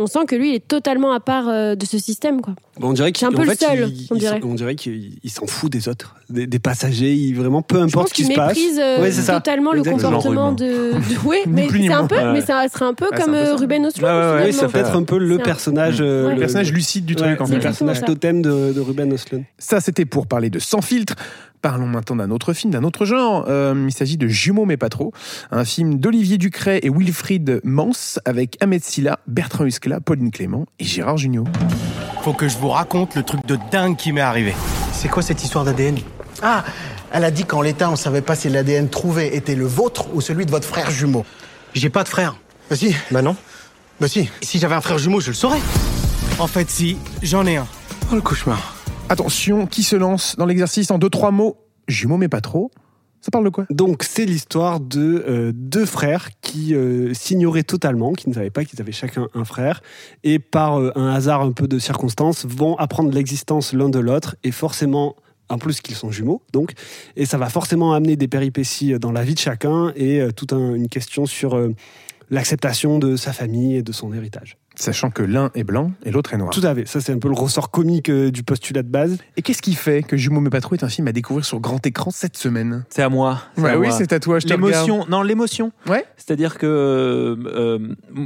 On 0.00 0.06
sent 0.06 0.26
que 0.28 0.36
lui, 0.36 0.50
il 0.50 0.54
est 0.54 0.68
totalement 0.68 1.12
à 1.12 1.18
part 1.18 1.48
euh, 1.48 1.74
de 1.74 1.84
ce 1.84 1.98
système. 1.98 2.40
Quoi. 2.40 2.54
Bon, 2.78 2.90
on 2.90 2.92
dirait 2.92 3.12
C'est 3.16 3.26
un 3.26 3.32
peu 3.32 3.38
en 3.38 3.42
le 3.42 3.50
fait, 3.50 3.64
seul, 3.64 3.88
il- 3.88 4.06
on 4.10 4.14
dirait. 4.14 4.40
s'en- 4.40 4.46
on 4.48 4.54
dirait 4.54 4.76
qu'il 4.76 5.18
il 5.24 5.30
s'en 5.30 5.46
fout 5.46 5.72
des 5.72 5.88
autres, 5.88 6.14
des, 6.30 6.46
des 6.46 6.58
passagers. 6.60 7.12
Il 7.12 7.34
vraiment 7.34 7.62
peu 7.62 7.80
importe 7.80 8.10
ce 8.10 8.14
qui 8.14 8.24
se 8.24 8.32
passe. 8.32 8.56
méprise 8.56 8.78
euh, 8.78 9.00
Ouais, 9.02 9.10
totalement 9.10 9.72
le 9.72 9.82
comportement 9.82 10.52
de. 10.52 10.64
de- 10.64 10.92
Oui, 11.24 11.38
mais 11.48 11.68
c'est 11.68 11.92
un 11.92 12.06
peu, 12.06 12.14
Ouais. 12.14 12.32
mais 12.32 12.40
ça 12.42 12.68
serait 12.68 12.84
un 12.84 12.94
peu 12.94 13.06
Ouais, 13.10 13.18
comme 13.20 13.34
un 13.34 13.40
peu 13.42 13.46
ça. 13.46 13.56
Ruben 13.56 13.82
ouais. 13.86 14.44
Oui, 14.46 14.52
ça 14.52 14.68
peut 14.68 14.78
être 14.78 14.94
un 14.94 15.02
peu 15.02 15.18
le 15.18 15.38
personnage, 15.38 15.98
euh. 16.00 16.30
Le 16.32 16.38
personnage 16.38 16.72
lucide 16.72 17.04
du 17.04 17.16
truc, 17.16 17.40
en 17.40 17.44
le 17.46 17.54
fait. 17.54 17.58
personnage 17.58 18.00
totem 18.04 18.40
de, 18.40 18.72
de 18.72 18.80
Ruben 18.80 19.12
Östlund. 19.12 19.44
Ça, 19.58 19.80
c'était 19.80 20.04
pour 20.04 20.28
parler 20.28 20.48
de 20.50 20.60
Sans 20.60 20.80
filtre. 20.80 21.14
Parlons 21.60 21.86
maintenant 21.86 22.16
d'un 22.16 22.30
autre 22.30 22.52
film, 22.52 22.72
d'un 22.72 22.84
autre 22.84 23.04
genre. 23.04 23.44
Euh, 23.48 23.86
il 23.88 23.92
s'agit 23.92 24.16
de 24.16 24.28
Jumeaux 24.28 24.64
mais 24.64 24.76
pas 24.76 24.88
trop, 24.88 25.12
un 25.50 25.64
film 25.64 25.98
d'Olivier 25.98 26.38
Ducret 26.38 26.80
et 26.82 26.90
Wilfried 26.90 27.60
Mans 27.64 27.90
avec 28.24 28.56
Ahmed 28.62 28.84
Silla, 28.84 29.18
Bertrand 29.26 29.64
Huskla, 29.64 30.00
Pauline 30.00 30.30
Clément 30.30 30.66
et 30.78 30.84
Gérard 30.84 31.16
Jugnot. 31.16 31.44
Faut 32.22 32.32
que 32.32 32.48
je 32.48 32.56
vous 32.58 32.68
raconte 32.68 33.14
le 33.16 33.22
truc 33.22 33.44
de 33.46 33.58
dingue 33.72 33.96
qui 33.96 34.12
m'est 34.12 34.20
arrivé. 34.20 34.54
C'est 34.92 35.08
quoi 35.08 35.22
cette 35.22 35.42
histoire 35.42 35.64
d'ADN 35.64 35.96
Ah, 36.42 36.64
elle 37.10 37.24
a 37.24 37.30
dit 37.30 37.44
qu'en 37.44 37.62
l'état, 37.62 37.90
on 37.90 37.96
savait 37.96 38.20
pas 38.22 38.34
si 38.36 38.48
l'ADN 38.48 38.88
trouvé 38.88 39.34
était 39.36 39.54
le 39.54 39.66
vôtre 39.66 40.14
ou 40.14 40.20
celui 40.20 40.46
de 40.46 40.50
votre 40.50 40.66
frère 40.66 40.90
jumeau. 40.90 41.24
J'ai 41.74 41.90
pas 41.90 42.04
de 42.04 42.08
frère. 42.08 42.36
Bah 42.70 42.76
si, 42.76 42.94
Bah 43.10 43.22
non. 43.22 43.34
bah 44.00 44.08
si. 44.08 44.28
Si 44.42 44.58
j'avais 44.58 44.74
un 44.74 44.80
frère 44.80 44.98
jumeau, 44.98 45.20
je 45.20 45.28
le 45.28 45.34
saurais. 45.34 45.60
En 46.38 46.46
fait, 46.46 46.68
si, 46.70 46.98
j'en 47.22 47.46
ai 47.46 47.56
un. 47.56 47.66
Oh 48.12 48.14
le 48.14 48.20
cauchemar. 48.20 48.76
Attention, 49.10 49.66
qui 49.66 49.82
se 49.82 49.96
lance 49.96 50.36
dans 50.36 50.44
l'exercice 50.44 50.90
en 50.90 50.98
deux, 50.98 51.08
trois 51.08 51.30
mots 51.30 51.56
Jumeaux 51.86 52.18
mais 52.18 52.28
pas 52.28 52.42
trop. 52.42 52.70
Ça 53.22 53.30
parle 53.32 53.44
de 53.46 53.48
quoi? 53.48 53.64
Donc, 53.70 54.04
c'est 54.04 54.26
l'histoire 54.26 54.78
de 54.78 55.24
euh, 55.26 55.52
deux 55.54 55.86
frères 55.86 56.28
qui 56.42 56.74
euh, 56.74 57.14
s'ignoraient 57.14 57.62
totalement, 57.64 58.12
qui 58.12 58.28
ne 58.28 58.34
savaient 58.34 58.50
pas 58.50 58.64
qu'ils 58.64 58.80
avaient 58.80 58.92
chacun 58.92 59.28
un 59.34 59.44
frère, 59.44 59.80
et 60.22 60.38
par 60.38 60.78
euh, 60.78 60.92
un 60.94 61.08
hasard 61.12 61.40
un 61.40 61.52
peu 61.52 61.66
de 61.66 61.78
circonstances, 61.78 62.44
vont 62.44 62.76
apprendre 62.76 63.10
l'existence 63.10 63.72
l'un 63.72 63.88
de 63.88 63.98
l'autre, 63.98 64.36
et 64.44 64.52
forcément 64.52 65.16
en 65.48 65.56
plus 65.58 65.80
qu'ils 65.80 65.96
sont 65.96 66.10
jumeaux, 66.10 66.42
donc, 66.52 66.74
et 67.16 67.24
ça 67.24 67.38
va 67.38 67.48
forcément 67.48 67.94
amener 67.94 68.16
des 68.16 68.28
péripéties 68.28 68.98
dans 68.98 69.10
la 69.12 69.24
vie 69.24 69.34
de 69.34 69.38
chacun 69.40 69.92
et 69.96 70.20
toute 70.36 70.52
un- 70.52 70.74
une 70.74 70.88
question 70.88 71.24
sur 71.24 71.58
l'acceptation 72.30 72.98
de 72.98 73.16
sa 73.16 73.32
famille 73.32 73.76
et 73.76 73.82
de 73.82 73.92
son 73.92 74.12
héritage. 74.12 74.58
Sachant 74.78 75.10
que 75.10 75.22
l'un 75.24 75.50
est 75.54 75.64
blanc 75.64 75.90
et 76.04 76.10
l'autre 76.12 76.34
est 76.34 76.36
noir. 76.38 76.50
Tout 76.50 76.60
à 76.64 76.74
fait, 76.74 76.86
ça 76.86 77.00
c'est 77.00 77.12
un 77.12 77.18
peu 77.18 77.28
le 77.28 77.34
ressort 77.34 77.70
comique 77.70 78.08
euh, 78.10 78.30
du 78.30 78.42
postulat 78.44 78.82
de 78.82 78.88
base. 78.88 79.18
Et 79.36 79.42
qu'est-ce 79.42 79.60
qui 79.62 79.74
fait 79.74 80.02
que 80.02 80.16
Jumeaux 80.16 80.40
mais 80.40 80.50
pas 80.50 80.60
trop 80.60 80.74
est 80.76 80.84
un 80.84 80.88
film 80.88 81.08
à 81.08 81.12
découvrir 81.12 81.44
sur 81.44 81.58
grand 81.60 81.84
écran 81.84 82.10
cette 82.12 82.36
semaine? 82.36 82.84
C'est 82.88 83.02
à 83.02 83.08
moi. 83.08 83.42
c'est 83.56 83.62
Ouais, 83.62 83.70
à 83.70 83.78
oui, 83.78 83.88
c'est 83.90 84.12
à 84.12 84.20
toi, 84.20 84.38
je 84.38 84.46
te 84.46 84.52
L'émotion, 84.52 85.04
non, 85.08 85.22
l'émotion. 85.22 85.72
Ouais. 85.88 86.04
C'est-à-dire 86.16 86.58
que 86.58 86.66
euh, 86.66 87.36
euh, 87.46 87.78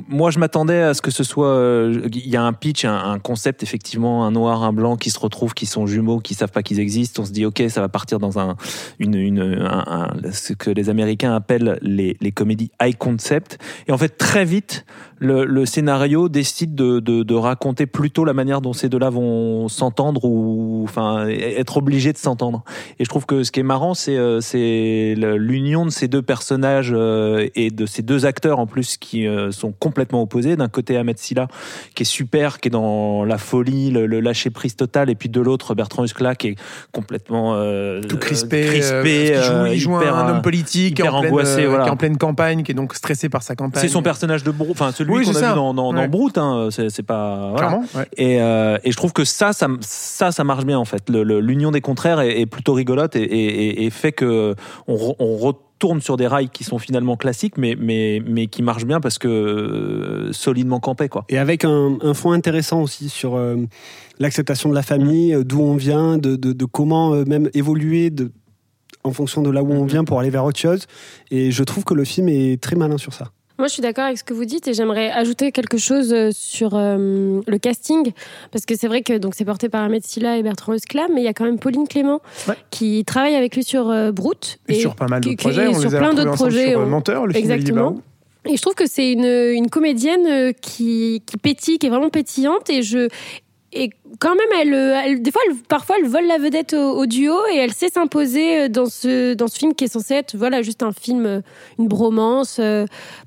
moi, 0.08 0.30
je 0.30 0.38
m'attendais 0.38 0.82
à 0.82 0.94
ce 0.94 1.00
que 1.02 1.10
ce 1.10 1.24
soit. 1.24 1.48
euh, 1.48 2.02
Il 2.12 2.28
y 2.28 2.36
a 2.36 2.42
un 2.42 2.52
pitch, 2.52 2.84
un, 2.84 2.96
un 3.12 3.18
concept, 3.18 3.62
effectivement, 3.62 4.26
un 4.26 4.30
noir, 4.30 4.62
un 4.62 4.72
blanc 4.72 4.96
qui 4.96 5.10
se 5.10 5.18
retrouvent, 5.18 5.54
qui 5.54 5.66
sont 5.66 5.86
jumeaux, 5.86 6.20
qui 6.20 6.34
savent 6.34 6.50
pas 6.52 6.62
qu'ils 6.62 6.80
existent. 6.80 7.22
On 7.22 7.24
se 7.26 7.32
dit, 7.32 7.46
ok, 7.46 7.62
ça 7.68 7.80
va 7.80 7.88
partir 7.88 8.18
dans 8.18 8.38
un, 8.38 8.56
une, 8.98 9.14
une, 9.14 9.40
un- 9.40 9.84
un- 10.22 10.32
ce 10.32 10.52
que 10.52 10.70
les 10.70 10.90
Américains 10.90 11.34
appellent 11.34 11.78
les, 11.82 12.16
les 12.20 12.32
comédies 12.32 12.70
high 12.82 12.96
concept. 12.96 13.58
Et 13.88 13.92
en 13.92 13.98
fait, 13.98 14.18
très 14.18 14.44
vite, 14.44 14.84
le, 15.22 15.44
le 15.44 15.66
scénario 15.66 16.28
décide 16.28 16.74
de, 16.74 16.98
de, 16.98 17.22
de 17.22 17.34
raconter 17.34 17.86
plutôt 17.86 18.24
la 18.24 18.32
manière 18.34 18.60
dont 18.60 18.72
ces 18.72 18.88
deux-là 18.88 19.08
vont 19.08 19.68
s'entendre 19.68 20.24
ou 20.24 20.82
enfin 20.84 21.28
être 21.28 21.76
obligés 21.76 22.12
de 22.12 22.18
s'entendre. 22.18 22.64
Et 22.98 23.04
je 23.04 23.08
trouve 23.08 23.24
que 23.24 23.44
ce 23.44 23.52
qui 23.52 23.60
est 23.60 23.62
marrant, 23.62 23.94
c'est 23.94 24.16
euh, 24.16 24.40
l'union 25.38 25.86
de 25.86 25.90
ces 25.90 26.08
deux 26.08 26.22
personnages 26.22 26.92
euh, 26.92 27.48
et 27.54 27.70
de 27.70 27.86
ces 27.86 28.02
deux 28.02 28.26
acteurs 28.26 28.58
en 28.58 28.66
plus 28.66 28.96
qui 28.96 29.28
euh, 29.28 29.52
sont 29.52 29.72
complètement 29.72 30.22
opposés. 30.22 30.56
D'un 30.56 30.68
côté, 30.68 30.96
Ahmed 30.96 31.18
Silla, 31.18 31.46
qui 31.94 32.02
est 32.02 32.06
super, 32.06 32.58
qui 32.58 32.68
est 32.68 32.70
dans 32.70 33.24
la 33.24 33.38
folie, 33.38 33.90
le, 33.90 34.06
le 34.06 34.18
lâcher 34.18 34.50
prise 34.50 34.74
total, 34.74 35.08
et 35.08 35.14
puis 35.14 35.28
de 35.28 35.40
l'autre, 35.40 35.76
Bertrand 35.76 36.02
Huskla, 36.02 36.34
qui 36.34 36.48
est 36.48 36.56
complètement 36.90 37.54
euh, 37.54 38.00
Tout 38.00 38.18
crispé, 38.18 38.66
crispé, 38.66 39.36
euh, 39.36 39.68
il 39.72 39.78
joue 39.78 39.96
hyper, 40.00 40.16
un 40.16 40.30
homme 40.30 40.42
politique 40.42 41.00
en 41.00 41.20
pleine, 41.20 41.30
angoissé, 41.30 41.66
voilà. 41.66 41.84
qui 41.84 41.88
est 41.88 41.92
en 41.92 41.96
pleine 41.96 42.18
campagne, 42.18 42.64
qui 42.64 42.72
est 42.72 42.74
donc 42.74 42.94
stressé 42.94 43.28
par 43.28 43.44
sa 43.44 43.54
campagne. 43.54 43.80
C'est 43.80 43.88
son 43.88 44.02
personnage 44.02 44.42
de 44.42 44.50
Brou, 44.50 44.72
enfin 44.72 44.90
celui 44.90 45.11
Oui, 45.12 45.24
qu'on 45.24 45.30
a 45.30 45.34
ça. 45.34 45.48
vu 45.50 45.54
dans, 45.56 45.74
dans. 45.74 45.92
Brute, 46.08 46.38
hein, 46.38 46.68
c'est 46.70 46.88
c'est 46.90 47.02
pas 47.02 47.50
voilà. 47.50 47.56
Clairement, 47.68 47.84
ouais. 47.94 48.06
Et, 48.16 48.40
euh, 48.42 48.78
et 48.84 48.90
je 48.92 48.96
trouve 48.96 49.12
que 49.12 49.24
ça, 49.24 49.52
ça, 49.52 49.68
ça, 49.80 50.32
ça 50.32 50.44
marche 50.44 50.64
bien 50.64 50.78
en 50.78 50.84
fait. 50.84 51.08
Le- 51.10 51.22
le- 51.22 51.40
L'union 51.40 51.70
des 51.70 51.80
contraires 51.80 52.20
est, 52.20 52.40
est 52.40 52.46
plutôt 52.46 52.74
rigolote 52.74 53.16
et, 53.16 53.22
et- 53.22 53.66
et- 53.68 53.84
et 53.84 53.90
fait 53.90 54.12
que 54.12 54.54
on, 54.88 54.94
re- 54.96 55.16
on 55.18 55.36
retourne 55.36 56.00
sur 56.00 56.16
des 56.16 56.26
rails 56.26 56.48
qui 56.48 56.62
sont 56.64 56.78
finalement 56.78 57.16
classiques, 57.16 57.56
mais 57.58 57.76
mais 57.78 58.22
mais 58.26 58.46
qui 58.46 58.62
marchent 58.62 58.84
bien 58.86 59.00
parce 59.00 59.18
que 59.18 59.28
euh, 59.28 60.32
solidement 60.32 60.80
campés 60.80 61.08
quoi. 61.08 61.24
Et 61.28 61.38
avec 61.38 61.64
un, 61.64 61.96
un 62.02 62.14
fond 62.14 62.32
intéressant 62.32 62.80
aussi 62.82 63.08
sur 63.08 63.36
euh, 63.36 63.56
l'acceptation 64.18 64.68
de 64.70 64.74
la 64.74 64.82
famille, 64.82 65.36
d'où 65.44 65.60
on 65.60 65.74
vient, 65.74 66.18
de, 66.18 66.36
de- 66.36 66.52
de 66.52 66.64
comment 66.64 67.14
euh, 67.14 67.24
même 67.26 67.48
évoluer 67.54 68.10
de, 68.10 68.30
en 69.04 69.12
fonction 69.12 69.42
de 69.42 69.50
là 69.50 69.62
où 69.62 69.72
on 69.72 69.84
vient 69.84 70.04
pour 70.04 70.20
aller 70.20 70.30
vers 70.30 70.44
autre 70.44 70.60
chose. 70.60 70.86
Et 71.30 71.50
je 71.50 71.62
trouve 71.64 71.84
que 71.84 71.94
le 71.94 72.04
film 72.04 72.28
est 72.28 72.62
très 72.62 72.76
malin 72.76 72.98
sur 72.98 73.12
ça. 73.12 73.28
Moi, 73.58 73.68
je 73.68 73.72
suis 73.74 73.82
d'accord 73.82 74.04
avec 74.04 74.18
ce 74.18 74.24
que 74.24 74.34
vous 74.34 74.44
dites 74.44 74.66
et 74.68 74.74
j'aimerais 74.74 75.10
ajouter 75.10 75.52
quelque 75.52 75.76
chose 75.78 76.12
euh, 76.12 76.30
sur 76.32 76.74
euh, 76.74 77.40
le 77.46 77.58
casting 77.58 78.12
parce 78.50 78.64
que 78.66 78.76
c'est 78.76 78.88
vrai 78.88 79.02
que 79.02 79.18
donc 79.18 79.34
c'est 79.36 79.44
porté 79.44 79.68
par 79.68 79.82
Ahmed 79.84 80.04
Silla 80.04 80.38
et 80.38 80.42
Bertrand 80.42 80.72
Huskla, 80.74 81.06
mais 81.12 81.20
il 81.20 81.24
y 81.24 81.28
a 81.28 81.32
quand 81.34 81.44
même 81.44 81.58
Pauline 81.58 81.86
Clément 81.86 82.20
Ouais. 82.48 82.54
qui 82.70 83.04
travaille 83.04 83.34
avec 83.36 83.54
lui 83.54 83.62
sur 83.64 83.90
euh, 83.90 84.10
Brute 84.10 84.58
Et, 84.68 84.74
sur 84.74 84.94
pas 84.96 85.06
mal 85.06 85.20
qui- 85.20 85.36
projets, 85.36 85.64
et 85.64 85.68
on 85.68 85.74
sur 85.74 85.90
les 85.90 85.94
a 85.94 85.98
plein 85.98 86.14
d'autres 86.14 86.34
projets. 86.34 86.70
sur 86.70 86.80
euh, 86.80 86.86
Menteur, 86.86 87.26
le 87.26 87.36
Exactement. 87.36 87.96
Et 88.44 88.56
je 88.56 88.60
trouve 88.62 88.74
que 88.74 88.88
c'est 88.88 89.12
une, 89.12 89.24
une 89.24 89.70
comédienne 89.70 90.26
euh, 90.26 90.52
qui, 90.52 91.22
qui 91.24 91.36
pétille, 91.36 91.78
qui 91.78 91.86
est 91.86 91.90
vraiment 91.90 92.10
pétillante. 92.10 92.68
Et 92.70 92.82
je. 92.82 93.08
Et 93.74 93.90
quand 94.18 94.34
même, 94.34 94.60
elle, 94.60 94.74
euh, 94.74 95.18
des 95.18 95.30
fois, 95.30 95.40
parfois, 95.68 95.96
elle 95.98 96.08
vole 96.08 96.26
la 96.26 96.38
vedette 96.38 96.74
au, 96.74 97.06
duo 97.06 97.34
et 97.52 97.56
elle 97.56 97.72
sait 97.72 97.88
s'imposer 97.88 98.62
euh, 98.62 98.68
dans 98.68 98.86
ce, 98.86 99.34
dans 99.34 99.48
ce 99.48 99.58
film 99.58 99.74
qui 99.74 99.84
est 99.84 99.92
censé 99.92 100.14
être, 100.14 100.36
voilà, 100.36 100.60
juste 100.62 100.82
un 100.82 100.92
film, 100.92 101.24
euh, 101.24 101.40
une 101.78 101.88
bromance 101.88 102.60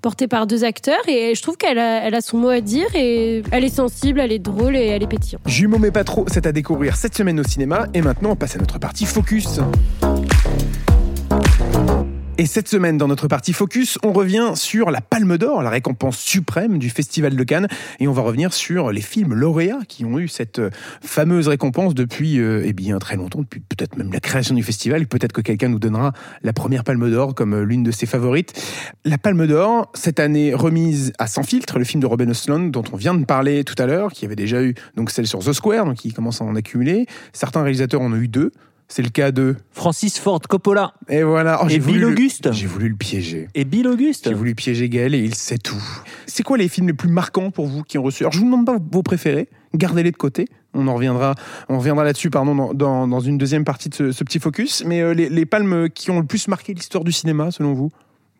portée 0.01 0.27
par 0.27 0.45
deux 0.45 0.63
acteurs. 0.63 1.01
Et 1.07 1.33
je 1.35 1.41
trouve 1.41 1.57
qu'elle 1.57 1.79
a, 1.79 2.05
elle 2.05 2.15
a 2.15 2.21
son 2.21 2.37
mot 2.37 2.49
à 2.49 2.61
dire 2.61 2.87
et 2.93 3.41
elle 3.51 3.63
est 3.63 3.75
sensible, 3.75 4.19
elle 4.19 4.31
est 4.31 4.39
drôle 4.39 4.75
et 4.75 4.85
elle 4.85 5.03
est 5.03 5.07
pétillante. 5.07 5.41
Jumeaux 5.47 5.79
mais 5.79 5.91
pas 5.91 6.03
trop, 6.03 6.25
c'est 6.27 6.45
à 6.45 6.51
découvrir 6.51 6.95
cette 6.95 7.15
semaine 7.15 7.39
au 7.39 7.43
cinéma. 7.43 7.87
Et 7.93 8.01
maintenant, 8.01 8.31
on 8.31 8.35
passe 8.35 8.55
à 8.55 8.59
notre 8.59 8.79
partie 8.79 9.05
Focus. 9.05 9.59
Et 12.37 12.47
cette 12.47 12.67
semaine, 12.67 12.97
dans 12.97 13.07
notre 13.07 13.29
partie 13.29 13.53
Focus, 13.53 13.97
on 14.03 14.11
revient 14.11 14.51
sur 14.55 14.91
la 14.91 14.99
Palme 14.99 15.37
d'Or, 15.37 15.63
la 15.63 15.69
récompense 15.69 16.17
suprême 16.17 16.79
du 16.79 16.89
Festival 16.89 17.33
de 17.33 17.43
Cannes. 17.45 17.69
Et 18.01 18.09
on 18.09 18.11
va 18.11 18.23
revenir 18.23 18.51
sur 18.51 18.91
les 18.91 18.99
films 18.99 19.33
lauréats 19.33 19.79
qui 19.87 20.03
ont 20.03 20.19
eu 20.19 20.27
cette 20.27 20.59
euh, 20.59 20.69
fameuse 21.01 21.47
récompense 21.47 21.95
depuis 21.95 22.39
euh, 22.39 22.63
eh 22.65 22.73
bien, 22.73 22.99
très 22.99 23.15
longtemps, 23.15 23.39
depuis 23.39 23.61
peut-être 23.61 23.95
même 23.95 24.11
la 24.11 24.19
création 24.19 24.53
du 24.53 24.63
festival. 24.63 25.07
Peut-être 25.07 25.31
que 25.31 25.39
quelqu'un 25.39 25.69
nous 25.69 25.79
donnera 25.79 26.11
la 26.43 26.51
première 26.51 26.83
Palme 26.83 27.09
d'Or 27.09 27.35
comme 27.35 27.53
euh, 27.53 27.63
l'une 27.63 27.83
de 27.83 27.91
ses 27.91 28.05
favorites. 28.05 28.51
La 29.05 29.17
Palme 29.17 29.47
d'Or, 29.47 29.89
cette 29.93 30.19
année 30.19 30.53
remise 30.53 31.13
à 31.17 31.27
Sans 31.27 31.43
filtre, 31.43 31.79
le 31.79 31.85
film 31.85 32.01
de 32.01 32.07
Robin 32.07 32.29
Oslund 32.29 32.69
dont 32.69 32.83
on 32.91 32.97
vient 32.97 33.13
de 33.13 33.23
parler 33.23 33.63
tout 33.63 33.81
à 33.81 33.85
l'heure, 33.85 34.11
qui 34.11 34.25
avait 34.25 34.35
déjà 34.35 34.61
eu 34.61 34.75
donc 34.97 35.09
celle 35.09 35.25
sur 35.25 35.39
The 35.39 35.53
Square, 35.53 35.85
donc 35.85 35.95
qui 35.95 36.11
commence 36.11 36.41
à 36.41 36.43
en 36.43 36.57
accumuler. 36.57 37.05
Certains 37.31 37.61
réalisateurs 37.61 38.01
en 38.01 38.11
ont 38.11 38.17
eu 38.17 38.27
deux. 38.27 38.51
C'est 38.87 39.01
le 39.01 39.09
cas 39.09 39.31
de. 39.31 39.55
Francis 39.71 40.19
Ford 40.19 40.39
Coppola 40.41 40.93
Et 41.09 41.23
voilà. 41.23 41.59
Oh, 41.63 41.67
et 41.69 41.79
voulu 41.79 41.97
Bill 41.99 42.05
Auguste 42.05 42.51
J'ai 42.53 42.67
voulu 42.67 42.89
le 42.89 42.95
piéger. 42.95 43.47
et 43.55 43.65
Bill 43.65 43.87
Auguste. 43.87 44.25
J'ai 44.29 44.33
voulu 44.35 44.53
piéger 44.55 44.89
Gaël 44.89 45.15
et 45.15 45.19
il 45.19 45.33
sait 45.35 45.57
tout. 45.57 45.81
C'est 46.27 46.43
quoi 46.43 46.57
les 46.57 46.67
films 46.67 46.87
les 46.87 46.93
plus 46.93 47.09
marquants 47.09 47.49
pour 47.51 47.65
vous 47.65 47.81
qui 47.83 47.97
ont 47.97 48.03
reçu? 48.03 48.23
Alors 48.23 48.33
je 48.33 48.39
vous 48.39 48.45
demande 48.45 48.65
pas 48.65 48.77
vos 48.91 49.01
préférés, 49.01 49.49
gardez-les 49.73 50.11
de 50.11 50.17
côté. 50.17 50.47
On 50.75 50.87
en 50.87 50.93
reviendra, 50.95 51.35
on 51.69 51.79
reviendra 51.79 52.03
là-dessus 52.03 52.29
pardon 52.29 52.53
dans, 52.53 52.73
dans, 52.73 53.07
dans 53.07 53.19
une 53.21 53.37
deuxième 53.37 53.63
partie 53.63 53.89
de 53.89 53.95
ce, 53.95 54.11
ce 54.11 54.23
petit 54.23 54.39
focus. 54.39 54.83
Mais 54.85 55.01
euh, 55.01 55.13
les, 55.13 55.29
les 55.29 55.45
palmes 55.45 55.89
qui 55.89 56.11
ont 56.11 56.19
le 56.19 56.25
plus 56.25 56.47
marqué 56.47 56.73
l'histoire 56.73 57.03
du 57.03 57.11
cinéma 57.11 57.49
selon 57.51 57.73
vous, 57.73 57.91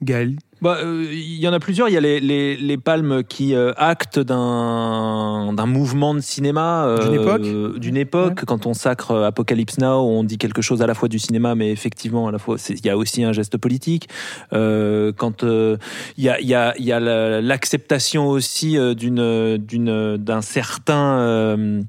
Gaël? 0.04 0.36
Bah, 0.62 0.78
euh, 0.82 1.06
il 1.12 1.40
y 1.40 1.48
en 1.48 1.54
a 1.54 1.60
plusieurs. 1.60 1.90
Il 1.90 1.94
y 1.94 1.98
a 1.98 2.02
les, 2.02 2.20
les, 2.20 2.56
les 2.56 2.78
palmes 2.78 3.24
qui 3.24 3.54
euh, 3.54 3.74
actent 3.78 4.20
d'un 4.20 5.52
d'un 5.54 5.66
mouvement 5.66 6.16
de 6.16 6.22
cinéma. 6.22 6.86
euh, 6.86 6.98
D'une 7.10 7.14
époque 7.22 7.80
D'une 7.80 7.98
époque. 7.98 8.46
Quand 8.46 8.66
on 8.66 8.74
sacre 8.74 9.12
euh, 9.12 9.28
Apocalypse 9.28 9.78
Now, 9.80 10.00
on 10.08 10.24
dit 10.24 10.38
quelque 10.38 10.62
chose 10.62 10.82
à 10.82 10.88
la 10.88 10.94
fois 10.94 11.10
du 11.10 11.20
cinéma, 11.20 11.56
mais 11.56 11.70
effectivement, 11.72 12.28
à 12.28 12.32
la 12.32 12.40
fois, 12.40 12.56
il 12.70 12.86
y 12.86 12.90
a 12.90 12.98
aussi 12.98 13.24
un 13.24 13.34
geste 13.34 13.58
politique. 13.58 14.08
Quand 14.52 15.44
il 15.44 15.78
y 16.24 16.30
a, 16.30 16.40
il 16.40 16.48
y 16.48 16.56
a, 16.56 16.74
il 16.80 16.86
y 16.86 16.92
a 16.92 17.00
la- 17.00 17.42
l'acceptation 17.42 18.28
aussi 18.28 18.78
d'une 18.96 19.58
d'une 19.58 20.18
d'un 20.18 20.42
certain 20.42 21.84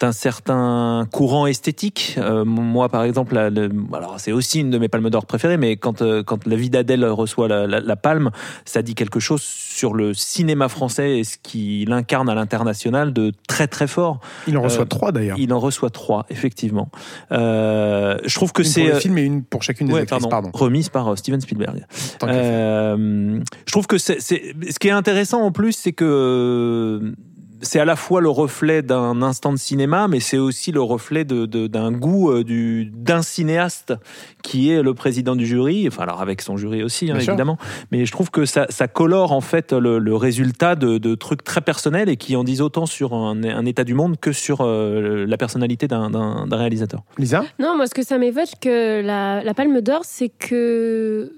d'un 0.00 0.12
certain 0.12 1.08
courant 1.10 1.46
esthétique. 1.48 2.14
Euh, 2.18 2.44
moi, 2.44 2.88
par 2.88 3.02
exemple, 3.02 3.34
la- 3.34 3.50
le- 3.50 3.68
alors 3.92 4.14
c'est 4.20 4.30
aussi 4.30 4.60
une 4.60 4.70
de 4.70 4.78
mes 4.78 4.88
palmes 4.88 5.10
d'or 5.10 5.26
préférées, 5.26 5.56
mais 5.56 5.76
quand 5.76 6.02
euh, 6.02 6.22
quand 6.22 6.46
La 6.46 6.54
vie 6.54 6.70
d'Adèle 6.70 7.04
reçoit 7.04 7.48
la, 7.48 7.66
la- 7.66 7.80
la 7.80 7.96
palme, 8.08 8.30
ça 8.64 8.80
dit 8.82 8.94
quelque 8.94 9.20
chose 9.20 9.42
sur 9.42 9.92
le 9.94 10.14
cinéma 10.14 10.68
français 10.68 11.18
et 11.18 11.24
ce 11.24 11.36
qu'il 11.42 11.92
incarne 11.92 12.28
à 12.30 12.34
l'international 12.34 13.12
de 13.12 13.32
très 13.46 13.66
très 13.68 13.86
fort. 13.86 14.20
Il 14.46 14.56
en 14.56 14.62
reçoit 14.62 14.82
Euh, 14.84 14.96
trois 14.96 15.12
d'ailleurs. 15.12 15.36
Il 15.38 15.52
en 15.52 15.60
reçoit 15.60 15.90
trois, 15.90 16.24
effectivement. 16.30 16.88
Euh, 17.32 18.16
je 18.24 18.34
trouve 18.34 18.52
que 18.52 18.62
c'est 18.62 18.80
pour 18.80 18.90
le 18.90 18.96
euh, 18.96 19.00
film 19.00 19.18
et 19.18 19.22
une 19.22 19.42
pour 19.44 19.62
chacune 19.62 19.86
des 19.88 19.92
Ouais, 19.94 20.00
actrices. 20.02 20.26
pardon, 20.26 20.50
Pardon. 20.50 20.50
remise 20.66 20.88
par 20.88 21.16
Steven 21.18 21.40
Spielberg. 21.40 21.84
Je 22.22 23.72
trouve 23.72 23.86
que 23.86 23.98
c'est, 23.98 24.20
ce 24.20 24.78
qui 24.78 24.88
est 24.88 24.92
intéressant 24.92 25.42
en 25.42 25.52
plus, 25.52 25.72
c'est 25.72 25.92
que 25.92 27.14
c'est 27.60 27.80
à 27.80 27.84
la 27.84 27.96
fois 27.96 28.20
le 28.20 28.28
reflet 28.28 28.82
d'un 28.82 29.20
instant 29.22 29.52
de 29.52 29.58
cinéma, 29.58 30.08
mais 30.08 30.20
c'est 30.20 30.38
aussi 30.38 30.72
le 30.72 30.80
reflet 30.82 31.24
de, 31.24 31.46
de- 31.46 31.66
d'un 31.66 31.92
goût 31.92 32.30
euh, 32.30 32.44
du, 32.44 32.90
d'un 32.94 33.22
cinéaste 33.22 33.94
qui 34.42 34.70
est 34.70 34.82
le 34.82 34.94
président 34.94 35.34
du 35.36 35.46
jury, 35.46 35.86
enfin 35.88 36.04
alors 36.04 36.20
avec 36.20 36.40
son 36.42 36.56
jury 36.56 36.82
aussi 36.82 37.10
hein, 37.10 37.16
évidemment, 37.30 37.58
mais 37.90 38.04
je 38.06 38.12
trouve 38.12 38.30
que 38.30 38.44
ça, 38.44 38.66
ça 38.68 38.88
colore 38.88 39.32
en 39.32 39.40
fait 39.40 39.72
le, 39.72 39.98
le 39.98 40.14
résultat 40.16 40.76
de, 40.76 40.98
de 40.98 41.14
trucs 41.14 41.42
très 41.44 41.60
personnels 41.60 42.08
et 42.08 42.16
qui 42.16 42.36
en 42.36 42.44
disent 42.44 42.60
autant 42.62 42.86
sur 42.86 43.12
un, 43.14 43.42
un 43.44 43.64
état 43.66 43.84
du 43.84 43.94
monde 43.94 44.16
que 44.20 44.32
sur 44.32 44.58
euh, 44.60 45.26
la 45.26 45.36
personnalité 45.36 45.88
d'un, 45.88 46.10
d'un- 46.10 46.46
d'un 46.46 46.56
réalisateur. 46.56 47.02
Lisa? 47.18 47.44
Non, 47.58 47.76
moi, 47.76 47.86
ce 47.86 47.94
que 47.94 48.02
ça 48.02 48.18
m'évoque 48.18 48.48
que 48.60 49.02
la, 49.02 49.42
la 49.42 49.54
Palme 49.54 49.80
d'Or, 49.80 50.02
c'est 50.04 50.28
que 50.28 51.32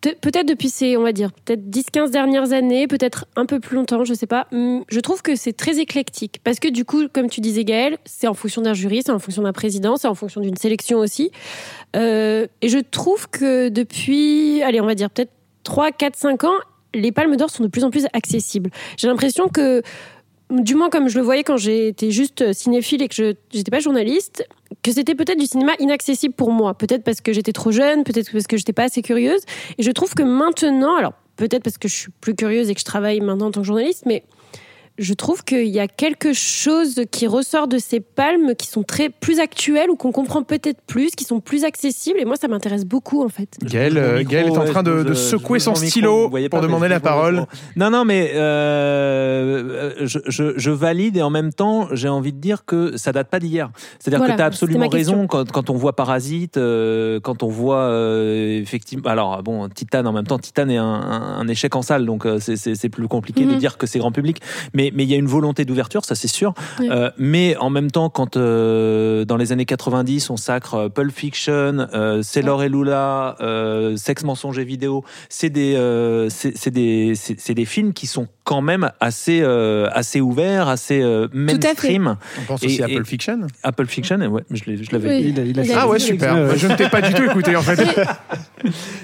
peut-être 0.00 0.46
depuis 0.46 0.68
ces, 0.68 0.96
on 0.96 1.02
va 1.02 1.12
dire, 1.12 1.32
peut-être 1.32 1.62
10-15 1.68 2.10
dernières 2.10 2.52
années, 2.52 2.86
peut-être 2.86 3.26
un 3.36 3.46
peu 3.46 3.60
plus 3.60 3.76
longtemps, 3.76 4.04
je 4.04 4.14
sais 4.14 4.26
pas, 4.26 4.46
hum, 4.52 4.84
je 4.88 5.00
trouve 5.00 5.22
que 5.22 5.36
c'est 5.36 5.52
très 5.52 5.78
éclectique. 5.78 6.40
Parce 6.44 6.58
que 6.58 6.68
du 6.68 6.84
coup, 6.84 7.08
comme 7.12 7.28
tu 7.28 7.40
disais 7.40 7.64
Gaël, 7.64 7.98
c'est 8.04 8.26
en 8.26 8.34
fonction 8.34 8.62
d'un 8.62 8.74
jury, 8.74 9.02
c'est 9.04 9.12
en 9.12 9.18
fonction 9.18 9.42
d'un 9.42 9.52
président, 9.52 9.96
c'est 9.96 10.08
en 10.08 10.14
fonction 10.14 10.40
d'une 10.40 10.56
sélection 10.56 10.98
aussi. 10.98 11.30
Euh, 11.96 12.46
et 12.62 12.68
je 12.68 12.78
trouve 12.78 13.28
que 13.28 13.68
depuis, 13.68 14.62
allez, 14.62 14.80
on 14.80 14.86
va 14.86 14.94
dire 14.94 15.10
peut-être 15.10 15.32
3, 15.64 15.92
4, 15.92 16.16
5 16.16 16.44
ans, 16.44 16.58
les 16.94 17.12
Palmes 17.12 17.36
d'Or 17.36 17.50
sont 17.50 17.62
de 17.62 17.68
plus 17.68 17.84
en 17.84 17.90
plus 17.90 18.06
accessibles. 18.12 18.70
J'ai 18.96 19.08
l'impression 19.08 19.48
que 19.48 19.82
du 20.62 20.74
moins 20.74 20.90
comme 20.90 21.08
je 21.08 21.18
le 21.18 21.24
voyais 21.24 21.44
quand 21.44 21.56
j'étais 21.56 22.10
juste 22.10 22.52
cinéphile 22.52 23.02
et 23.02 23.08
que 23.08 23.14
je 23.14 23.34
n'étais 23.54 23.70
pas 23.70 23.80
journaliste, 23.80 24.46
que 24.82 24.92
c'était 24.92 25.14
peut-être 25.14 25.38
du 25.38 25.46
cinéma 25.46 25.72
inaccessible 25.78 26.34
pour 26.34 26.50
moi. 26.50 26.74
Peut-être 26.74 27.04
parce 27.04 27.20
que 27.20 27.32
j'étais 27.32 27.52
trop 27.52 27.72
jeune, 27.72 28.04
peut-être 28.04 28.30
parce 28.32 28.46
que 28.46 28.56
j'étais 28.56 28.72
pas 28.72 28.84
assez 28.84 29.02
curieuse. 29.02 29.40
Et 29.78 29.82
je 29.82 29.90
trouve 29.90 30.14
que 30.14 30.22
maintenant, 30.22 30.96
alors 30.96 31.12
peut-être 31.36 31.62
parce 31.62 31.78
que 31.78 31.88
je 31.88 31.94
suis 31.94 32.12
plus 32.20 32.34
curieuse 32.34 32.70
et 32.70 32.74
que 32.74 32.80
je 32.80 32.84
travaille 32.84 33.20
maintenant 33.20 33.46
en 33.46 33.50
tant 33.50 33.60
que 33.60 33.66
journaliste, 33.66 34.04
mais 34.06 34.24
je 34.98 35.12
trouve 35.14 35.42
qu'il 35.44 35.66
y 35.66 35.80
a 35.80 35.88
quelque 35.88 36.32
chose 36.32 37.00
qui 37.10 37.26
ressort 37.26 37.66
de 37.66 37.78
ces 37.78 38.00
palmes 38.00 38.54
qui 38.56 38.68
sont 38.68 38.82
très 38.84 39.08
plus 39.08 39.40
actuelles 39.40 39.90
ou 39.90 39.96
qu'on 39.96 40.12
comprend 40.12 40.42
peut-être 40.42 40.80
plus, 40.86 41.10
qui 41.16 41.24
sont 41.24 41.40
plus 41.40 41.64
accessibles. 41.64 42.18
Et 42.20 42.24
moi, 42.24 42.36
ça 42.36 42.46
m'intéresse 42.48 42.84
beaucoup, 42.84 43.24
en 43.24 43.28
fait. 43.28 43.48
Gaël, 43.62 43.98
euh, 43.98 44.22
Gaël 44.22 44.46
est 44.46 44.58
en 44.58 44.64
train 44.64 44.82
de, 44.82 45.02
de 45.02 45.14
secouer 45.14 45.58
son 45.58 45.74
stylo 45.74 46.30
pour 46.50 46.60
demander 46.60 46.88
la 46.88 47.00
parole. 47.00 47.46
Non, 47.76 47.90
non, 47.90 48.04
mais 48.04 48.32
euh, 48.34 50.06
je, 50.06 50.18
je, 50.26 50.54
je, 50.56 50.70
valide 50.70 51.16
et 51.16 51.22
en 51.22 51.30
même 51.30 51.52
temps, 51.52 51.88
j'ai 51.92 52.08
envie 52.08 52.32
de 52.32 52.38
dire 52.38 52.64
que 52.64 52.96
ça 52.96 53.12
date 53.12 53.28
pas 53.28 53.40
d'hier. 53.40 53.70
C'est-à-dire 53.98 54.18
Voilà, 54.18 54.34
que 54.34 54.38
tu 54.38 54.42
as 54.42 54.46
absolument 54.46 54.88
raison 54.88 55.26
quand, 55.26 55.50
quand 55.50 55.70
on 55.70 55.74
voit 55.74 55.94
Parasite, 55.96 56.56
euh, 56.56 57.20
quand 57.20 57.42
on 57.42 57.48
voit 57.48 57.78
euh, 57.78 58.60
effectivement. 58.60 59.08
Alors, 59.08 59.42
bon, 59.42 59.68
Titan 59.68 60.04
en 60.06 60.12
même 60.12 60.26
temps, 60.26 60.38
Titan 60.38 60.68
est 60.68 60.76
un, 60.76 60.84
un, 60.84 61.38
un 61.40 61.48
échec 61.48 61.74
en 61.74 61.82
salle, 61.82 62.06
donc 62.06 62.26
euh, 62.26 62.38
c'est 62.40 62.88
plus 62.88 63.08
compliqué 63.08 63.44
de 63.44 63.52
Mhm. 63.54 63.58
dire 63.58 63.78
que 63.78 63.86
c'est 63.86 63.98
grand 63.98 64.12
public. 64.12 64.40
Mais 64.72 64.83
mais 64.94 65.04
il 65.04 65.10
y 65.10 65.14
a 65.14 65.16
une 65.16 65.26
volonté 65.26 65.64
d'ouverture, 65.64 66.04
ça 66.04 66.14
c'est 66.14 66.28
sûr. 66.28 66.54
Oui. 66.80 66.88
Euh, 66.90 67.10
mais 67.18 67.56
en 67.58 67.70
même 67.70 67.90
temps, 67.90 68.08
quand 68.10 68.36
euh, 68.36 69.24
dans 69.24 69.36
les 69.36 69.52
années 69.52 69.64
90, 69.64 70.30
on 70.30 70.36
sacre 70.36 70.74
euh, 70.74 70.88
Pulp 70.88 71.12
Fiction, 71.12 71.86
euh, 71.94 72.22
Sailor 72.22 72.62
et 72.64 72.68
Lula, 72.68 73.36
euh, 73.40 73.96
Sexe, 73.96 74.24
mensonge 74.24 74.58
et 74.58 74.64
vidéo, 74.64 75.04
c'est 75.28 75.50
des, 75.50 75.74
euh, 75.76 76.28
c'est 76.30 76.56
c'est 76.56 76.70
des, 76.70 77.12
c'est 77.14 77.38
c'est 77.38 77.54
des 77.54 77.64
films 77.64 77.92
qui 77.92 78.06
sont 78.06 78.26
quand 78.44 78.60
même 78.60 78.90
assez, 79.00 79.40
euh, 79.42 79.88
assez 79.92 80.20
ouverts, 80.20 80.68
assez 80.68 81.00
euh, 81.02 81.28
mainstream. 81.32 82.16
On 82.40 82.44
pense 82.44 82.62
Et- 82.62 82.66
aussi 82.66 82.82
à 82.82 82.88
Pulp 82.88 83.06
Fiction. 83.06 83.40
Apple 83.62 83.86
Fiction, 83.86 84.18
ouais, 84.18 84.42
je 84.50 84.64
l'avais 84.92 85.08
Oui. 85.16 85.22
dit. 85.22 85.28
Il 85.30 85.40
a- 85.40 85.44
il 85.44 85.58
a 85.60 85.62
Il 85.62 85.68
fait- 85.68 85.74
a 85.74 85.80
Ah 85.82 85.88
ouais, 85.88 85.98
super. 85.98 86.56
je 86.56 86.66
ne 86.66 86.74
t'ai 86.74 86.88
pas 86.90 87.00
du 87.00 87.14
tout 87.14 87.22
écouté 87.24 87.56
en 87.56 87.62
fait. 87.62 87.80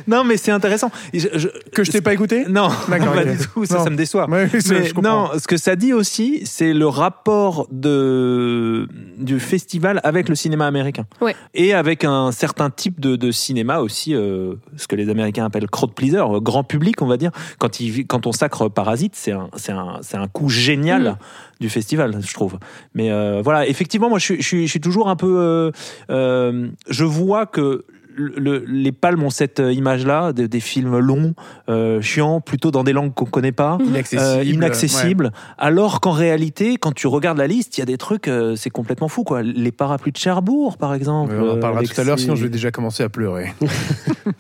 Non, 0.07 0.25
mais 0.25 0.37
c'est 0.37 0.51
intéressant. 0.53 0.91
Je- 1.13 1.29
je- 1.35 1.49
Que 1.73 1.85
je 1.85 1.91
t'ai 1.93 2.01
pas 2.01 2.15
écouté 2.15 2.45
Non, 2.49 2.69
pas 2.89 2.99
du 2.99 3.37
tout. 3.37 3.65
Ça, 3.67 3.79
Non. 3.79 3.85
ça 3.85 3.91
me 3.91 3.97
déçoit. 3.97 4.29
Ouais, 4.29 4.49
ça, 4.61 4.75
Mais 4.75 4.87
je 4.87 4.95
comprends. 4.95 5.29
non, 5.35 5.39
ce 5.39 5.47
que 5.47 5.57
ça 5.57 5.70
dit 5.77 5.93
aussi, 5.93 6.43
c'est 6.45 6.73
le 6.73 6.87
rapport 6.87 7.67
de, 7.71 8.89
du 9.19 9.41
festival 9.41 10.01
avec 10.05 10.29
le 10.29 10.35
cinéma 10.35 10.67
américain. 10.67 11.07
Ouais. 11.21 11.35
Et 11.55 11.75
avec 11.75 12.05
un 12.05 12.33
certain 12.33 12.71
type 12.71 13.01
de, 13.01 13.17
de 13.17 13.31
cinéma 13.31 13.81
aussi, 13.81 14.15
euh, 14.15 14.55
ce 14.77 14.87
que 14.87 14.97
les 14.97 15.09
Américains 15.09 15.45
appellent 15.45 15.69
crowd 15.69 15.95
pleaser, 15.95 16.19
euh, 16.19 16.41
grand 16.41 16.65
public, 16.65 17.03
on 17.03 17.07
va 17.07 17.17
dire. 17.17 17.31
Quand, 17.59 17.81
il, 17.81 18.07
quand 18.07 18.27
on 18.27 18.33
sacre 18.33 18.69
Parasite, 18.69 19.15
c'est 19.17 19.33
un, 19.33 19.49
c'est 19.57 19.73
un, 19.73 19.99
c'est 20.03 20.17
un 20.17 20.29
coup 20.29 20.49
génial 20.49 20.91
Mm. 21.03 21.17
du 21.61 21.69
festival, 21.69 22.19
je 22.21 22.35
trouve. 22.35 22.59
Mais 22.95 23.11
euh, 23.11 23.41
voilà, 23.43 23.67
effectivement, 23.69 24.09
moi, 24.09 24.19
je 24.19 24.25
suis, 24.25 24.43
je 24.43 24.57
je 24.63 24.71
suis 24.71 24.81
toujours 24.81 25.09
un 25.09 25.17
peu. 25.17 25.73
euh, 26.11 26.69
je 26.89 27.05
vois 27.05 27.47
que 27.47 27.85
le- 28.21 28.35
le- 28.37 28.65
les 28.67 28.93
palmes 28.93 29.23
ont 29.23 29.31
cette 29.31 29.61
image-là, 29.61 30.33
de- 30.33 30.47
des 30.47 30.61
films 30.61 30.99
longs, 30.99 31.35
euh, 31.69 32.01
chiants, 32.01 32.41
plutôt 32.41 32.71
dans 32.71 32.85
des 32.85 32.93
langues 32.93 33.15
qu'on 33.15 33.25
connaît 33.25 33.53
pas, 33.53 33.79
Inaccessible. 33.85 34.23
euh, 34.23 34.45
inaccessibles. 34.45 35.33
Alors 35.59 36.01
qu'en 36.01 36.11
réalité, 36.13 36.77
quand 36.77 36.93
tu 36.93 37.07
regardes 37.07 37.39
la 37.39 37.47
liste, 37.47 37.79
il 37.79 37.81
y 37.81 37.83
a 37.83 37.87
des 37.87 37.99
trucs, 37.99 38.29
euh, 38.29 38.55
c'est 38.57 38.71
complètement 38.71 39.09
fou, 39.09 39.25
quoi. 39.25 39.43
Les 39.43 39.73
parapluies 39.73 40.13
de 40.13 40.17
Cherbourg, 40.19 40.77
par 40.77 40.95
exemple. 40.95 41.33
On 41.37 41.51
en 41.53 41.57
euh, 41.57 41.61
parlera 41.61 41.83
tout 41.83 42.01
à 42.01 42.05
l'heure, 42.05 42.19
sinon 42.19 42.35
je 42.37 42.43
vais 42.45 42.51
déjà 42.51 42.71
commencer 42.71 43.03
à 43.03 43.09
pleurer. 43.09 43.53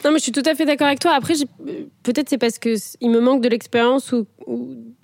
Non, 0.04 0.12
mais 0.12 0.18
je 0.18 0.22
suis 0.24 0.32
tout 0.32 0.42
à 0.46 0.54
fait 0.54 0.64
d'accord 0.64 0.86
avec 0.86 1.00
toi. 1.00 1.12
Après, 1.14 1.34
peut-être 2.02 2.28
c'est 2.28 2.38
parce 2.38 2.58
que 2.58 2.76
c- 2.76 2.96
il 3.00 3.10
me 3.10 3.20
manque 3.20 3.42
de 3.42 3.48
l'expérience 3.48 4.12
ou, 4.12 4.18
ou 4.18 4.39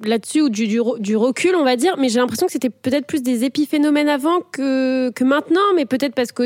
là-dessus 0.04 0.42
ou 0.42 0.48
du, 0.48 0.66
du, 0.66 0.80
re- 0.80 0.98
du 1.00 1.16
recul, 1.16 1.54
on 1.56 1.64
va 1.64 1.76
dire. 1.76 1.94
Mais 1.98 2.08
j'ai 2.08 2.18
l'impression 2.18 2.46
que 2.46 2.52
c'était 2.52 2.70
peut-être 2.70 3.06
plus 3.06 3.22
des 3.22 3.44
épiphénomènes 3.44 4.08
avant 4.08 4.40
que, 4.52 5.10
que 5.10 5.24
maintenant. 5.24 5.60
Mais 5.74 5.86
peut-être 5.86 6.14
parce 6.14 6.32
que 6.32 6.42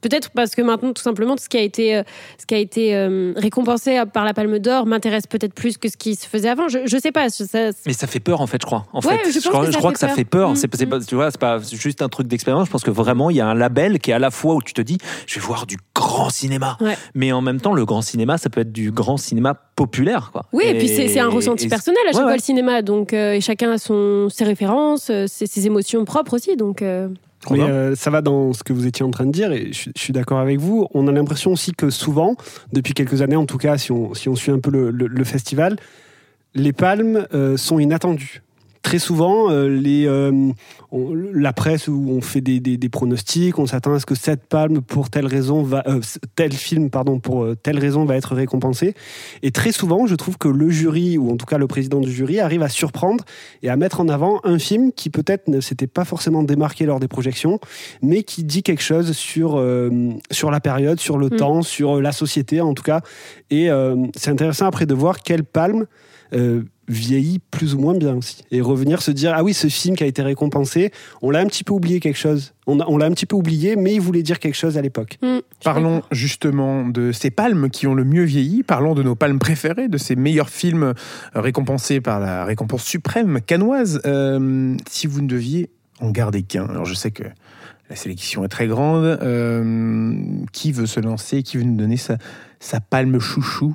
peut-être 0.00 0.30
parce 0.30 0.54
que 0.54 0.62
maintenant, 0.62 0.92
tout 0.92 1.02
simplement, 1.02 1.36
tout 1.36 1.42
ce 1.42 1.48
qui 1.48 1.56
a 1.56 1.62
été 1.62 1.96
euh, 1.96 2.02
ce 2.38 2.46
qui 2.46 2.54
a 2.54 2.58
été 2.58 2.94
euh, 2.94 3.32
récompensé 3.36 4.00
par 4.12 4.24
la 4.24 4.34
Palme 4.34 4.58
d'Or 4.58 4.86
m'intéresse 4.86 5.26
peut-être 5.26 5.54
plus 5.54 5.78
que 5.78 5.88
ce 5.88 5.96
qui 5.96 6.14
se 6.14 6.26
faisait 6.26 6.48
avant. 6.48 6.68
Je, 6.68 6.78
je 6.86 6.96
sais 6.98 7.12
pas. 7.12 7.26
je- 7.28 7.44
ça- 7.44 7.70
Mais 7.86 7.92
ça 7.92 8.06
fait 8.06 8.20
peur 8.20 8.40
en 8.40 8.46
fait, 8.46 8.58
je 8.60 8.66
crois. 8.66 8.86
En 8.92 9.00
Ouais, 9.00 9.18
fait, 9.18 9.30
je 9.32 9.48
crois, 9.48 9.66
que 9.66 9.72
ça 9.72 9.78
crois 9.78 9.90
fait 9.90 9.94
que 9.94 9.98
ça 10.00 10.06
peur. 10.08 10.16
fait 10.16 10.24
peur. 10.24 10.50
Mm, 10.52 10.56
C'est, 10.56 10.82
mm. 10.82 10.88
pas, 10.88 11.00
tu 11.00 11.14
vois, 11.14 11.30
c'est 11.30 11.40
pas 11.40 11.58
juste 11.58 12.02
un 12.02 12.08
truc 12.08 12.26
d'expérience. 12.28 12.66
Je 12.66 12.72
pense 12.72 12.84
que 12.84 12.90
vraiment, 12.90 13.30
il 13.30 13.36
y 13.36 13.40
a 13.40 13.46
un 13.46 13.54
label 13.54 13.98
qui 13.98 14.10
est 14.10 14.14
à 14.14 14.18
la 14.18 14.30
fois 14.30 14.54
où 14.54 14.62
tu 14.62 14.72
te 14.74 14.82
dis, 14.82 14.98
je 15.26 15.34
vais 15.40 15.44
voir 15.46 15.66
du 15.66 15.76
grand 15.94 16.30
cinéma, 16.30 16.76
Ouais. 16.80 16.96
mais 17.14 17.32
en 17.32 17.40
même 17.42 17.60
temps, 17.60 17.74
le 17.74 17.84
grand 17.84 18.00
cinéma, 18.02 18.38
ça 18.38 18.48
peut 18.50 18.60
être 18.62 18.72
du 18.72 18.90
grand 18.90 19.16
cinéma 19.16 19.54
populaire, 19.76 20.30
quoi. 20.32 20.46
Oui, 20.52 20.64
et, 20.66 20.78
puis 20.78 20.88
c'est 20.88 21.18
un 21.20 21.28
ressenti 21.28 21.66
et- 21.66 21.68
personnel 21.68 22.00
à 22.08 22.12
chaque 22.12 22.16
Ouais, 22.16 22.22
fois 22.22 22.30
ouais. 22.32 22.36
le 22.38 22.42
cinéma. 22.42 22.82
Donc, 22.82 23.12
euh, 23.12 23.32
et 23.34 23.40
chacun 23.40 23.72
a 23.72 23.78
son, 23.78 24.28
ses 24.30 24.44
références, 24.44 25.10
euh, 25.10 25.26
ses, 25.28 25.46
ses 25.46 25.66
émotions 25.66 26.04
propres 26.04 26.34
aussi. 26.34 26.56
Donc, 26.56 26.80
euh, 26.82 27.08
Mais 27.50 27.60
euh, 27.60 27.94
ça 27.96 28.10
va 28.10 28.22
dans 28.22 28.52
ce 28.52 28.62
que 28.64 28.72
vous 28.72 28.86
étiez 28.86 29.04
en 29.04 29.10
train 29.10 29.26
de 29.26 29.32
dire 29.32 29.52
et 29.52 29.68
je, 29.68 29.78
suis- 29.78 29.92
je 29.96 30.00
suis 30.00 30.12
d'accord 30.12 30.38
avec 30.38 30.58
vous. 30.60 30.86
On 30.94 31.08
a 31.08 31.12
l'impression 31.12 31.52
aussi 31.52 31.72
que 31.72 31.90
souvent, 31.90 32.36
depuis 32.72 32.94
quelques 32.94 33.20
années 33.20 33.36
en 33.36 33.46
tout 33.46 33.58
cas, 33.58 33.76
si 33.78 33.90
on, 33.92 34.14
si 34.14 34.28
on 34.28 34.36
suit 34.36 34.52
un 34.52 34.60
peu 34.60 34.70
le, 34.70 34.90
le- 34.90 35.08
le 35.08 35.24
festival, 35.24 35.76
les 36.54 36.72
palmes 36.72 37.26
euh, 37.34 37.56
sont 37.56 37.78
inattendues. 37.78 38.42
Très 38.82 38.98
souvent, 38.98 39.48
euh, 39.50 39.68
les, 39.68 40.06
euh, 40.08 40.32
on- 40.90 41.14
la 41.14 41.52
presse 41.52 41.86
où 41.86 42.06
on 42.10 42.20
fait 42.20 42.40
des, 42.40 42.58
des- 42.58 42.76
des 42.76 42.88
pronostics, 42.88 43.58
on 43.58 43.66
s'attend 43.66 43.94
à 43.94 44.00
ce 44.00 44.06
que 44.06 44.16
cette 44.16 44.46
palme 44.46 44.80
pour 44.82 45.08
telle 45.08 45.26
raison 45.26 45.62
va, 45.62 45.84
euh, 45.86 46.00
tel 46.34 46.52
film 46.52 46.90
pardon 46.90 47.20
pour 47.20 47.44
euh, 47.44 47.54
telle 47.54 47.78
raison 47.78 48.04
va 48.04 48.16
être 48.16 48.34
récompensé. 48.34 48.94
Et 49.42 49.52
très 49.52 49.70
souvent, 49.70 50.06
je 50.06 50.16
trouve 50.16 50.36
que 50.36 50.48
le 50.48 50.68
jury 50.68 51.16
ou 51.16 51.30
en 51.30 51.36
tout 51.36 51.46
cas 51.46 51.58
le 51.58 51.68
président 51.68 52.00
du 52.00 52.10
jury 52.12 52.40
arrive 52.40 52.62
à 52.62 52.68
surprendre 52.68 53.24
et 53.62 53.70
à 53.70 53.76
mettre 53.76 54.00
en 54.00 54.08
avant 54.08 54.40
un 54.42 54.58
film 54.58 54.90
qui 54.92 55.10
peut-être 55.10 55.46
ne 55.48 55.60
s'était 55.60 55.86
pas 55.86 56.04
forcément 56.04 56.42
démarqué 56.42 56.84
lors 56.84 56.98
des 56.98 57.08
projections, 57.08 57.60
mais 58.02 58.24
qui 58.24 58.42
dit 58.42 58.64
quelque 58.64 58.82
chose 58.82 59.12
sur, 59.12 59.58
euh, 59.58 59.90
sur 60.32 60.50
la 60.50 60.58
période, 60.60 60.98
sur 60.98 61.18
le 61.18 61.26
Mm. 61.28 61.36
temps, 61.36 61.62
sur 61.62 62.00
la 62.00 62.10
société 62.12 62.60
en 62.60 62.74
tout 62.74 62.82
cas. 62.82 63.00
Et 63.50 63.70
euh, 63.70 63.94
c'est 64.16 64.30
intéressant 64.30 64.66
après 64.66 64.86
de 64.86 64.94
voir 64.94 65.22
quelle 65.22 65.44
palme 65.44 65.86
euh, 66.34 66.62
vieillit 66.88 67.38
plus 67.38 67.74
ou 67.74 67.78
moins 67.78 67.94
bien 67.94 68.16
aussi. 68.16 68.42
Et 68.50 68.60
revenir 68.60 69.02
se 69.02 69.10
dire, 69.10 69.32
ah 69.34 69.42
oui, 69.42 69.54
ce 69.54 69.68
film 69.68 69.96
qui 69.96 70.04
a 70.04 70.06
été 70.06 70.22
récompensé, 70.22 70.90
on 71.22 71.30
l'a 71.30 71.40
un 71.40 71.46
petit 71.46 71.64
peu 71.64 71.72
oublié 71.72 72.00
quelque 72.00 72.18
chose. 72.18 72.54
On, 72.66 72.76
l'a 72.76 73.06
un 73.06 73.10
petit 73.10 73.26
peu 73.26 73.36
oublié, 73.36 73.76
mais 73.76 73.94
il 73.94 74.00
voulait 74.00 74.22
dire 74.22 74.38
quelque 74.38 74.54
chose 74.54 74.78
à 74.78 74.82
l'époque. 74.82 75.18
suis 75.20 75.42
Parlons 75.64 76.02
justement 76.10 76.86
de 76.86 77.12
ces 77.12 77.30
palmes 77.30 77.70
qui 77.70 77.86
ont 77.86 77.94
le 77.94 78.04
mieux 78.04 78.24
vieilli. 78.24 78.62
Parlons 78.62 78.94
de 78.94 79.02
nos 79.02 79.14
palmes 79.14 79.38
préférées, 79.38 79.88
de 79.88 79.98
ces 79.98 80.16
meilleurs 80.16 80.50
films 80.50 80.82
euh, 80.82 80.94
récompensés 81.34 82.00
par 82.00 82.20
la 82.20 82.44
récompense 82.44 82.84
suprême 82.84 83.40
canoise. 83.40 84.00
Euh, 84.06 84.76
si 84.88 85.06
vous 85.06 85.22
ne 85.22 85.28
deviez 85.28 85.70
en 86.00 86.10
garder 86.10 86.42
qu'un, 86.42 86.66
alors 86.66 86.84
je 86.84 86.94
sais 86.94 87.10
que 87.10 87.24
la 87.90 87.96
sélection 87.96 88.44
est 88.44 88.48
très 88.48 88.66
grande. 88.66 89.04
euh, 89.04 90.14
qui 90.52 90.72
veut 90.72 90.86
se 90.86 91.00
lancer 91.00 91.42
Qui 91.42 91.58
veut 91.58 91.64
nous 91.64 91.76
donner 91.76 91.96
sa, 91.96 92.16
sa 92.60 92.80
palme 92.80 93.18
chouchou? 93.18 93.74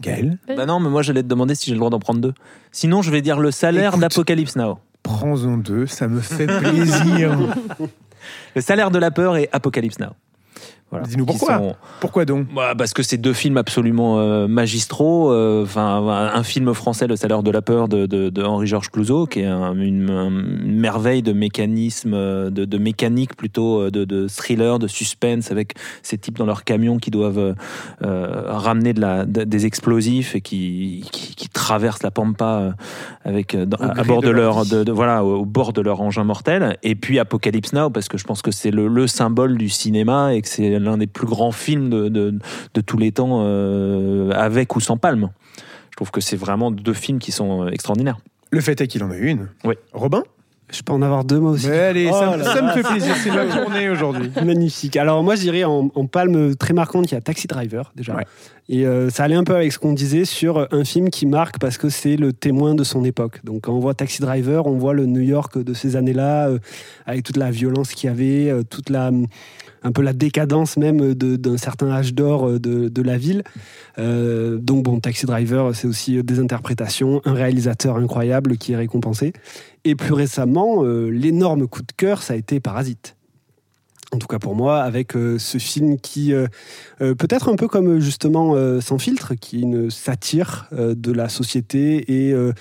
Gaël 0.00 0.38
Bah 0.56 0.66
non, 0.66 0.80
mais 0.80 0.88
moi 0.90 1.02
j'allais 1.02 1.22
te 1.22 1.28
demander 1.28 1.54
si 1.54 1.66
j'ai 1.66 1.72
le 1.72 1.78
droit 1.78 1.90
d'en 1.90 1.98
prendre 2.00 2.20
deux. 2.20 2.34
Sinon, 2.72 3.02
je 3.02 3.10
vais 3.10 3.22
dire 3.22 3.38
le 3.38 3.50
salaire 3.50 3.90
Écoute. 3.92 4.00
d'Apocalypse 4.00 4.56
Now. 4.56 4.78
Prends-en 5.02 5.56
deux, 5.58 5.86
ça 5.86 6.08
me 6.08 6.20
fait 6.20 6.46
plaisir. 6.46 7.36
Le 8.56 8.62
salaire 8.62 8.90
de 8.90 8.98
la 8.98 9.10
peur 9.10 9.36
et 9.36 9.50
Apocalypse 9.52 9.98
Now. 9.98 10.12
Voilà. 10.94 11.06
Dis-nous 11.08 11.26
pourquoi. 11.26 11.58
sont- 11.58 11.76
Pourquoi 12.00 12.24
donc? 12.24 12.46
Bah, 12.54 12.74
parce 12.78 12.92
que 12.92 13.02
c'est 13.02 13.16
deux 13.16 13.32
films 13.32 13.56
absolument 13.56 14.18
euh, 14.20 14.46
magistraux. 14.46 15.32
euh, 15.32 15.66
un 15.76 16.42
film 16.44 16.72
français, 16.72 17.06
Le 17.06 17.16
Salaire 17.16 17.42
de 17.42 17.50
la 17.50 17.62
peur 17.62 17.88
de, 17.88 18.06
de, 18.06 18.28
de 18.30 18.42
Henri-Georges 18.42 18.90
Clouzot, 18.90 19.26
qui 19.26 19.40
est 19.40 19.46
un- 19.46 19.74
une, 19.74 20.08
un- 20.10 20.28
une 20.30 20.78
merveille 20.78 21.22
de 21.22 21.32
mécanisme, 21.32 22.12
euh, 22.14 22.50
de, 22.50 22.64
de 22.64 22.78
mécanique 22.78 23.36
plutôt, 23.36 23.80
euh, 23.82 23.90
de, 23.90 24.04
de 24.04 24.28
thriller, 24.28 24.78
de 24.78 24.86
suspense, 24.86 25.50
avec 25.50 25.74
ces 26.02 26.16
types 26.18 26.38
dans 26.38 26.46
leur 26.46 26.64
camion 26.64 26.98
qui 26.98 27.10
doivent 27.10 27.54
euh, 28.02 28.42
ramener 28.46 28.92
de 28.92 29.00
la, 29.00 29.24
de- 29.24 29.44
des 29.44 29.66
explosifs 29.66 30.36
et 30.36 30.40
qui, 30.40 31.04
qui, 31.10 31.34
qui 31.34 31.48
traversent 31.48 32.02
la 32.02 32.10
pampa 32.10 32.74
avec 33.24 33.56
dans- 33.56 33.78
à, 33.78 34.02
bord 34.04 34.22
de 34.22 34.30
leur 34.30 34.64
voilà, 34.92 35.24
au 35.24 35.44
bord 35.44 35.72
de 35.72 35.80
leur 35.80 36.00
engin 36.00 36.24
mortel. 36.24 36.76
Et 36.82 36.94
puis 36.94 37.18
Apocalypse 37.18 37.72
Now, 37.72 37.90
parce 37.90 38.08
que 38.08 38.18
je 38.18 38.24
pense 38.24 38.42
que 38.42 38.50
c'est 38.50 38.70
le, 38.70 38.86
le 38.88 39.06
symbole 39.06 39.56
du 39.58 39.68
cinéma 39.68 40.34
et 40.34 40.42
que 40.42 40.48
c'est 40.48 40.78
l'un 40.84 40.98
des 40.98 41.06
plus 41.06 41.26
grands 41.26 41.52
films 41.52 41.90
de, 41.90 42.08
de, 42.08 42.38
de 42.74 42.80
tous 42.80 42.98
les 42.98 43.12
temps, 43.12 43.40
euh, 43.42 44.30
avec 44.32 44.76
ou 44.76 44.80
sans 44.80 44.96
palme. 44.96 45.30
Je 45.90 45.96
trouve 45.96 46.10
que 46.10 46.20
c'est 46.20 46.36
vraiment 46.36 46.70
deux 46.70 46.92
films 46.94 47.18
qui 47.18 47.32
sont 47.32 47.64
euh, 47.64 47.70
extraordinaires. 47.70 48.18
Le 48.50 48.60
fait 48.60 48.80
est 48.80 48.86
qu'il 48.86 49.02
en 49.02 49.10
a 49.10 49.16
eu 49.16 49.26
une. 49.28 49.48
Oui. 49.64 49.74
Robin? 49.92 50.22
Je 50.72 50.82
peux 50.82 50.92
en 50.92 51.02
avoir 51.02 51.24
deux, 51.24 51.38
moi 51.38 51.52
aussi. 51.52 51.68
Mais 51.68 51.78
allez, 51.78 52.08
Oh 52.10 52.14
ça, 52.18 52.36
là 52.36 52.44
ça 52.44 52.62
me 52.62 52.68
là. 52.68 52.72
fait 52.72 52.82
plaisir, 52.82 53.14
c'est 53.22 53.30
ma 53.30 53.48
journée 53.50 53.90
aujourd'hui. 53.90 54.30
Magnifique. 54.44 54.96
Alors 54.96 55.22
moi, 55.22 55.36
je 55.36 55.42
dirais 55.42 55.62
en, 55.64 55.90
en 55.94 56.06
palme 56.06 56.56
très 56.56 56.72
marquante, 56.72 57.10
il 57.10 57.14
y 57.14 57.18
a 57.18 57.20
Taxi 57.20 57.46
Driver 57.46 57.92
déjà. 57.94 58.14
Ouais. 58.16 58.24
Et 58.70 58.86
euh, 58.86 59.10
ça 59.10 59.24
allait 59.24 59.34
un 59.34 59.44
peu 59.44 59.54
avec 59.54 59.72
ce 59.72 59.78
qu'on 59.78 59.92
disait 59.92 60.24
sur 60.24 60.66
un 60.72 60.84
film 60.84 61.10
qui 61.10 61.26
marque 61.26 61.58
parce 61.58 61.76
que 61.76 61.90
c'est 61.90 62.16
le 62.16 62.32
témoin 62.32 62.74
de 62.74 62.82
son 62.82 63.04
époque. 63.04 63.40
Donc 63.44 63.62
quand 63.62 63.74
on 63.74 63.78
voit 63.78 63.92
Taxi 63.92 64.22
Driver, 64.22 64.66
on 64.66 64.78
voit 64.78 64.94
le 64.94 65.04
New 65.04 65.20
York 65.20 65.58
de 65.62 65.74
ces 65.74 65.96
années-là, 65.96 66.48
euh, 66.48 66.58
avec 67.04 67.24
toute 67.24 67.36
la 67.36 67.50
violence 67.50 67.92
qu'il 67.92 68.08
y 68.08 68.12
avait, 68.12 68.50
euh, 68.50 68.62
toute 68.62 68.88
la 68.88 69.10
un 69.84 69.92
peu 69.92 70.02
la 70.02 70.14
décadence 70.14 70.76
même 70.76 71.14
d'un 71.14 71.56
certain 71.58 71.90
âge 71.90 72.14
d'or 72.14 72.48
euh, 72.48 72.58
de, 72.58 73.02
la 73.02 73.18
ville. 73.18 73.44
Euh, 73.98 74.56
donc 74.56 74.82
bon, 74.82 74.98
Taxi 74.98 75.26
Driver, 75.26 75.74
c'est 75.74 75.86
aussi 75.86 76.22
des 76.22 76.40
interprétations, 76.40 77.20
un 77.26 77.34
réalisateur 77.34 77.96
incroyable 77.96 78.56
qui 78.56 78.72
est 78.72 78.76
récompensé. 78.76 79.34
Et 79.84 79.94
plus 79.94 80.14
récemment, 80.14 80.82
euh, 80.82 81.10
l'énorme 81.10 81.68
coup 81.68 81.82
de 81.82 81.92
cœur, 81.94 82.22
ça 82.22 82.32
a 82.32 82.36
été 82.36 82.58
Parasite. 82.60 83.16
en 84.12 84.18
tout 84.18 84.26
cas 84.26 84.38
pour 84.38 84.54
moi, 84.54 84.80
avec 84.82 85.14
euh, 85.16 85.38
ce 85.38 85.58
film 85.58 85.98
qui, 86.00 86.32
euh, 86.32 86.46
euh, 87.02 87.14
peut-être 87.14 87.50
un 87.52 87.56
peu 87.56 87.68
comme 87.68 88.00
justement 88.00 88.54
euh, 88.54 88.80
Sans 88.80 88.98
filtre, 88.98 89.34
qui 89.34 89.58
est 89.58 89.62
une 89.62 89.90
satire 89.90 90.66
euh, 90.72 90.94
de 90.94 91.12
la 91.12 91.28
société 91.28 92.28
et 92.28 92.32
euh, 92.32 92.52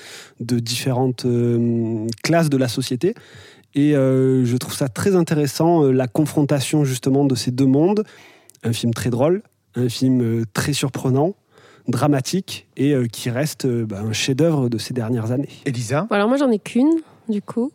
de 0.41 0.59
différentes 0.59 1.25
euh, 1.25 2.05
classes 2.21 2.49
de 2.49 2.57
la 2.57 2.67
société. 2.67 3.15
Et 3.75 3.95
euh, 3.95 4.45
je 4.45 4.57
trouve 4.57 4.75
ça 4.75 4.87
très 4.87 5.15
intéressant, 5.15 5.83
euh, 5.83 5.91
la 5.91 6.07
confrontation 6.07 6.85
justement 6.85 7.25
de 7.25 7.35
ces 7.35 7.51
deux 7.51 7.65
mondes. 7.65 8.03
Un 8.63 8.71
film 8.71 8.93
très 8.93 9.09
drôle, 9.09 9.41
un 9.75 9.89
film 9.89 10.21
euh, 10.21 10.43
très 10.53 10.73
surprenant, 10.73 11.35
dramatique 11.87 12.67
et 12.77 12.93
euh, 12.93 13.07
qui 13.07 13.29
reste 13.29 13.65
euh, 13.65 13.85
bah, 13.85 14.01
un 14.07 14.13
chef-d'œuvre 14.13 14.69
de 14.69 14.77
ces 14.77 14.93
dernières 14.93 15.31
années. 15.31 15.49
Elisa? 15.65 16.07
Bon, 16.09 16.15
alors 16.15 16.27
moi 16.27 16.37
j'en 16.37 16.51
ai 16.51 16.59
qu'une 16.59 16.91
du 17.29 17.41
coup. 17.41 17.71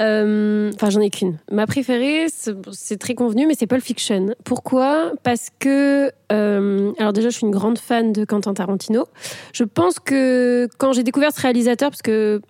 Euh, 0.00 0.70
Enfin 0.74 0.90
j'en 0.90 1.00
ai 1.00 1.10
qu'une. 1.10 1.38
Ma 1.50 1.66
préférée, 1.66 2.26
c'est 2.32 2.54
c'est 2.72 2.96
très 2.96 3.14
convenu, 3.14 3.46
mais 3.46 3.54
c'est 3.58 3.66
Pulp 3.66 3.82
Fiction. 3.82 4.34
Pourquoi? 4.44 5.12
Parce 5.22 5.48
que 5.58 6.10
euh, 6.30 6.92
alors 6.98 7.12
déjà 7.12 7.28
je 7.30 7.36
suis 7.36 7.46
une 7.46 7.52
grande 7.52 7.78
fan 7.78 8.12
de 8.12 8.24
Quentin 8.24 8.54
Tarantino. 8.54 9.06
Je 9.52 9.64
pense 9.64 9.98
que 9.98 10.68
quand 10.78 10.92
j'ai 10.92 11.02
découvert 11.02 11.32
ce 11.32 11.40
réalisateur, 11.40 11.90
parce 11.90 12.02
que 12.02 12.40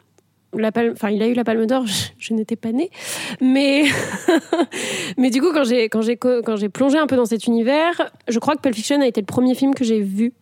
il 0.54 1.22
a 1.22 1.28
eu 1.28 1.34
la 1.34 1.44
Palme 1.44 1.66
d'Or, 1.66 1.84
je, 2.18 2.34
n'étais 2.34 2.56
pas 2.56 2.72
née, 2.72 2.90
mais 3.40 3.84
mais 5.18 5.30
du 5.30 5.40
coup 5.40 5.52
quand 5.52 5.64
j'ai 5.64 5.88
quand 5.88 6.02
j'ai 6.02 6.16
quand 6.16 6.56
j'ai 6.56 6.68
plongé 6.68 6.98
un 6.98 7.06
peu 7.06 7.16
dans 7.16 7.26
cet 7.26 7.46
univers, 7.46 8.11
je 8.28 8.38
crois 8.38 8.56
que 8.56 8.61
Pulp 8.61 8.74
Fiction 8.74 9.00
a 9.00 9.06
été 9.06 9.20
le 9.20 9.26
premier 9.26 9.54
film 9.54 9.74
que 9.74 9.84
j'ai 9.84 10.00
vu 10.00 10.32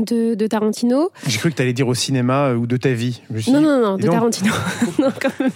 de, 0.00 0.34
de 0.34 0.46
Tarantino. 0.46 1.10
J'ai 1.26 1.38
cru 1.38 1.50
que 1.50 1.56
tu 1.56 1.62
allais 1.62 1.72
dire 1.72 1.88
au 1.88 1.94
cinéma 1.94 2.48
euh, 2.48 2.56
ou 2.56 2.66
de 2.66 2.76
ta 2.76 2.92
vie. 2.92 3.20
Suis 3.38 3.52
Non, 3.52 3.60
non, 3.60 3.80
non, 3.80 3.96
de 3.96 4.02
donc. 4.02 4.12
Tarantino. 4.12 4.52
non, 4.98 5.08
quand 5.20 5.30
même, 5.40 5.50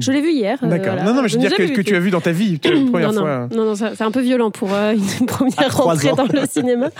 je 0.00 0.12
l'ai 0.12 0.20
vu 0.20 0.32
hier. 0.32 0.58
euh, 0.62 0.66
D'accord. 0.68 0.94
voilà. 0.94 1.04
Non, 1.04 1.14
non, 1.14 1.22
mais 1.22 1.28
je 1.28 1.34
veux 1.38 1.40
dire 1.40 1.54
que, 1.54 1.80
tu 1.82 1.94
as 1.94 2.00
vu 2.00 2.10
dans 2.10 2.20
ta 2.20 2.32
vie, 2.32 2.58
la 2.64 2.70
première 2.90 3.12
non, 3.12 3.14
non, 3.14 3.20
fois. 3.20 3.48
Non, 3.52 3.64
non, 3.64 3.74
ça- 3.74 3.92
c'est 3.94 4.04
un 4.04 4.10
peu 4.10 4.20
violent 4.20 4.50
pour 4.50 4.72
euh, 4.74 4.92
une 5.20 5.26
première 5.26 5.76
rentrée 5.76 6.10
ans. 6.10 6.16
dans 6.16 6.24
le 6.24 6.46
cinéma. 6.48 6.90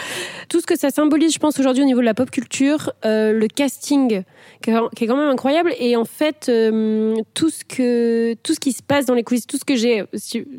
Tout 0.48 0.60
ce 0.60 0.66
que 0.66 0.78
ça 0.78 0.90
symbolise, 0.90 1.32
je 1.32 1.38
pense, 1.38 1.58
aujourd'hui 1.58 1.82
au 1.82 1.86
niveau 1.86 2.00
de 2.00 2.04
la 2.04 2.14
pop 2.14 2.30
culture, 2.30 2.92
le 3.04 3.46
casting 3.48 4.22
qui 4.62 4.70
est 4.70 5.06
quand 5.06 5.16
même 5.16 5.28
incroyable. 5.28 5.72
Et 5.78 5.96
en 5.96 6.04
fait, 6.04 6.50
tout, 7.34 7.50
ce 7.50 7.64
que, 7.64 8.34
tout 8.42 8.54
ce 8.54 8.60
qui 8.60 8.72
se 8.72 8.82
passe 8.82 9.06
dans 9.06 9.14
les 9.14 9.22
coulisses, 9.24 9.46
tout 9.46 9.58
ce 9.58 9.64
que 9.64 9.76
j'ai 9.76 10.04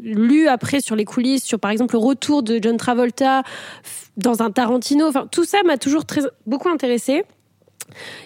lu 0.04 0.48
après 0.48 0.82
sur 0.82 0.96
les 0.96 1.06
coulisses, 1.06 1.44
sur 1.44 1.60
par 1.60 1.72
exemple 1.72 1.96
le 1.96 2.00
retour 2.00 2.44
de 2.44 2.60
John 2.62 2.78
Travolta 2.78 3.44
dans 4.18 4.42
un 4.42 4.52
Tarantino, 4.52 5.08
enfin, 5.08 5.28
tout 5.32 5.46
ça 5.46 5.60
m'a 5.64 5.78
toujours 5.78 6.06
très, 6.06 6.22
beaucoup 6.46 6.70
intéressé. 6.70 7.24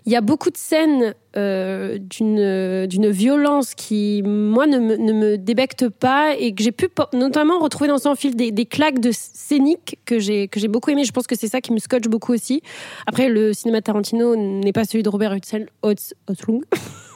Il 0.08 0.12
y 0.12 0.16
a 0.16 0.22
beaucoup 0.22 0.50
de 0.50 0.58
scènes 0.58 1.14
euh, 1.38 2.00
d'une 2.00 2.88
d'une 2.88 3.10
violence 3.12 3.76
qui, 3.76 4.24
moi, 4.26 4.66
ne 4.66 4.80
me, 4.80 4.96
ne 4.96 5.14
me 5.14 5.38
débecte 5.38 5.88
pas 5.88 6.34
et 6.36 6.56
que 6.56 6.64
j'ai 6.64 6.72
pu 6.72 6.88
notamment 7.14 7.60
retrouver 7.60 7.88
dans 7.88 8.00
son 8.00 8.16
film 8.16 8.34
des, 8.34 8.52
des 8.52 8.66
claques 8.66 9.00
de 9.00 9.12
scéniques 9.14 10.00
que 10.06 10.18
j'ai 10.18 10.50
j'ai 10.56 10.68
beaucoup 10.68 10.90
aimé. 10.90 11.04
Je 11.04 11.12
pense 11.12 11.28
que 11.28 11.38
c'est 11.38 11.48
ça 11.48 11.62
qui 11.62 11.74
me 11.74 11.78
scotche 11.78 12.08
beaucoup 12.08 12.34
aussi. 12.34 12.64
Après, 13.06 13.30
le 13.30 13.54
cinéma 13.54 13.82
Tarantino 13.82 14.36
n'est 14.36 14.74
pas 14.74 14.84
celui 14.86 15.04
de 15.04 15.10
Robert 15.10 15.36
Hutz- 15.36 16.14
Hutzlung. 16.28 16.64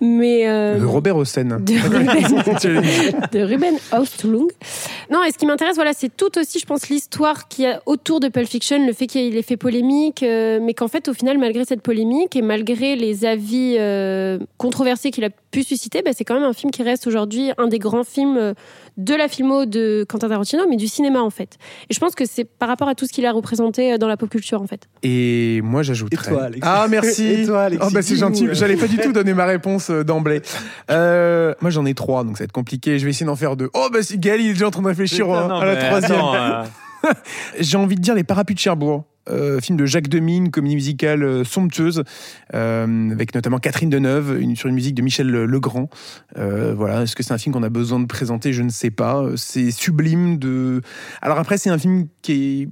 mais 0.00 0.48
euh, 0.48 0.78
De 0.78 0.84
Robert 0.84 1.16
Hossein. 1.16 1.44
de 1.44 1.74
Ruben, 1.74 3.22
de 3.32 3.40
Ruben. 3.42 3.74
Non, 5.10 5.22
et 5.24 5.32
ce 5.32 5.38
qui 5.38 5.46
m'intéresse, 5.46 5.76
voilà, 5.76 5.92
c'est 5.92 6.14
tout 6.14 6.38
aussi, 6.38 6.58
je 6.58 6.66
pense, 6.66 6.88
l'histoire 6.88 7.48
qu'il 7.48 7.64
y 7.64 7.68
a 7.68 7.82
autour 7.86 8.20
de 8.20 8.28
Pulp 8.28 8.46
Fiction, 8.46 8.84
le 8.86 8.92
fait 8.92 9.06
qu'il 9.06 9.36
ait 9.36 9.42
fait 9.42 9.56
polémique, 9.56 10.22
euh, 10.22 10.58
mais 10.62 10.74
qu'en 10.74 10.88
fait, 10.88 11.08
au 11.08 11.14
final, 11.14 11.38
malgré 11.38 11.64
cette 11.64 11.82
polémique 11.82 12.36
et 12.36 12.42
malgré 12.42 12.96
les 12.96 13.24
avis 13.24 13.76
euh, 13.78 14.38
controversés 14.58 15.10
qu'il 15.10 15.24
a 15.24 15.30
pu 15.50 15.62
susciter, 15.62 16.02
bah, 16.02 16.10
c'est 16.16 16.24
quand 16.24 16.34
même 16.34 16.44
un 16.44 16.52
film 16.52 16.70
qui 16.70 16.82
reste 16.82 17.06
aujourd'hui 17.06 17.50
un 17.58 17.68
des 17.68 17.78
grands 17.78 18.04
films 18.04 18.54
de 18.96 19.14
la 19.14 19.26
filmo 19.28 19.66
de 19.66 20.04
Quentin 20.08 20.28
Tarantino, 20.28 20.64
mais 20.68 20.76
du 20.76 20.86
cinéma, 20.88 21.20
en 21.20 21.30
fait. 21.30 21.56
Et 21.90 21.94
je 21.94 21.98
pense 21.98 22.14
que 22.14 22.24
c'est 22.26 22.44
par 22.44 22.68
rapport 22.68 22.88
à 22.88 22.94
tout 22.94 23.06
ce 23.06 23.12
qu'il 23.12 23.26
a 23.26 23.32
représenté 23.32 23.92
euh, 23.94 23.98
dans 23.98 24.06
la 24.08 24.16
pop 24.16 24.28
culture, 24.30 24.62
en 24.62 24.66
fait. 24.66 24.88
Et 25.02 25.60
moi, 25.62 25.82
j'ajouterais. 25.82 26.30
Et 26.30 26.34
toi, 26.34 26.42
Alexis 26.44 26.60
Ah, 26.62 26.86
merci. 26.88 27.26
Et 27.42 27.46
toi, 27.46 27.62
Alexis, 27.64 27.86
Oh, 27.88 27.92
bah, 27.92 28.02
c'est 28.02 28.16
gentil. 28.16 28.46
euh. 28.48 28.54
J'allais 28.54 28.76
pas 28.76 28.86
du 28.86 28.96
tout 29.02 29.12
donner 29.12 29.34
ma 29.34 29.46
réponse 29.46 29.90
euh, 29.90 30.04
d'emblée. 30.04 30.42
Euh, 30.90 31.54
moi, 31.60 31.70
j'en 31.70 31.84
ai 31.86 31.94
trois, 31.94 32.24
donc 32.24 32.36
ça 32.38 32.44
va 32.44 32.46
être 32.46 32.52
compliqué. 32.52 32.98
Je 32.98 33.04
vais 33.04 33.10
essayer 33.10 33.26
d'en 33.26 33.36
faire 33.36 33.56
deux. 33.56 33.70
Oh, 33.74 33.88
bah, 33.92 33.98
c'est 34.02 34.18
Gaël, 34.20 34.40
il 34.40 34.50
est 34.50 34.52
déjà 34.52 34.68
en 34.68 34.70
train 34.70 34.82
de 34.82 34.88
réfléchir 34.88 35.28
hein, 35.30 35.48
non, 35.48 35.56
à 35.56 35.64
la 35.64 35.76
troisième. 35.76 36.20
euh, 36.34 36.64
J'ai 37.60 37.76
envie 37.76 37.96
de 37.96 38.00
dire 38.00 38.14
Les 38.14 38.24
Parapluies 38.24 38.54
de 38.54 38.60
Cherbourg. 38.60 39.04
Euh, 39.28 39.60
film 39.60 39.78
de 39.78 39.86
Jacques 39.86 40.08
Demine, 40.08 40.50
comédie 40.50 40.74
musicale 40.74 41.22
euh, 41.22 41.44
somptueuse, 41.44 42.02
euh, 42.54 43.10
avec 43.10 43.34
notamment 43.34 43.58
Catherine 43.58 43.90
Deneuve, 43.90 44.40
une, 44.40 44.56
sur 44.56 44.68
une 44.68 44.74
musique 44.74 44.94
de 44.94 45.02
Michel 45.02 45.28
Legrand. 45.28 45.88
Euh, 46.36 46.74
voilà, 46.74 47.02
est-ce 47.02 47.16
que 47.16 47.22
c'est 47.22 47.32
un 47.32 47.38
film 47.38 47.54
qu'on 47.54 47.62
a 47.62 47.68
besoin 47.68 48.00
de 48.00 48.06
présenter? 48.06 48.52
Je 48.52 48.62
ne 48.62 48.68
sais 48.68 48.90
pas. 48.90 49.24
C'est 49.36 49.70
sublime 49.70 50.38
de. 50.38 50.82
Alors 51.22 51.38
après, 51.38 51.58
c'est 51.58 51.70
un 51.70 51.78
film 51.78 52.06
qui 52.22 52.32
est, 52.32 52.68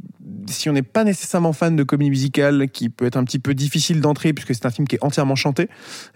si 0.51 0.69
on 0.69 0.73
n'est 0.73 0.83
pas 0.83 1.05
nécessairement 1.05 1.53
fan 1.53 1.77
de 1.77 1.83
comédie 1.83 2.11
musicale, 2.11 2.69
qui 2.71 2.89
peut 2.89 3.07
être 3.07 3.17
un 3.17 3.25
petit 3.25 3.39
peu 3.39 3.55
difficile 3.55 4.01
d'entrer 4.01 4.33
puisque 4.33 4.55
c'est 4.55 4.67
un 4.67 4.71
film 4.71 4.87
qui 4.87 4.97
est 4.97 5.05
entièrement 5.05 5.35
chanté, 5.35 5.69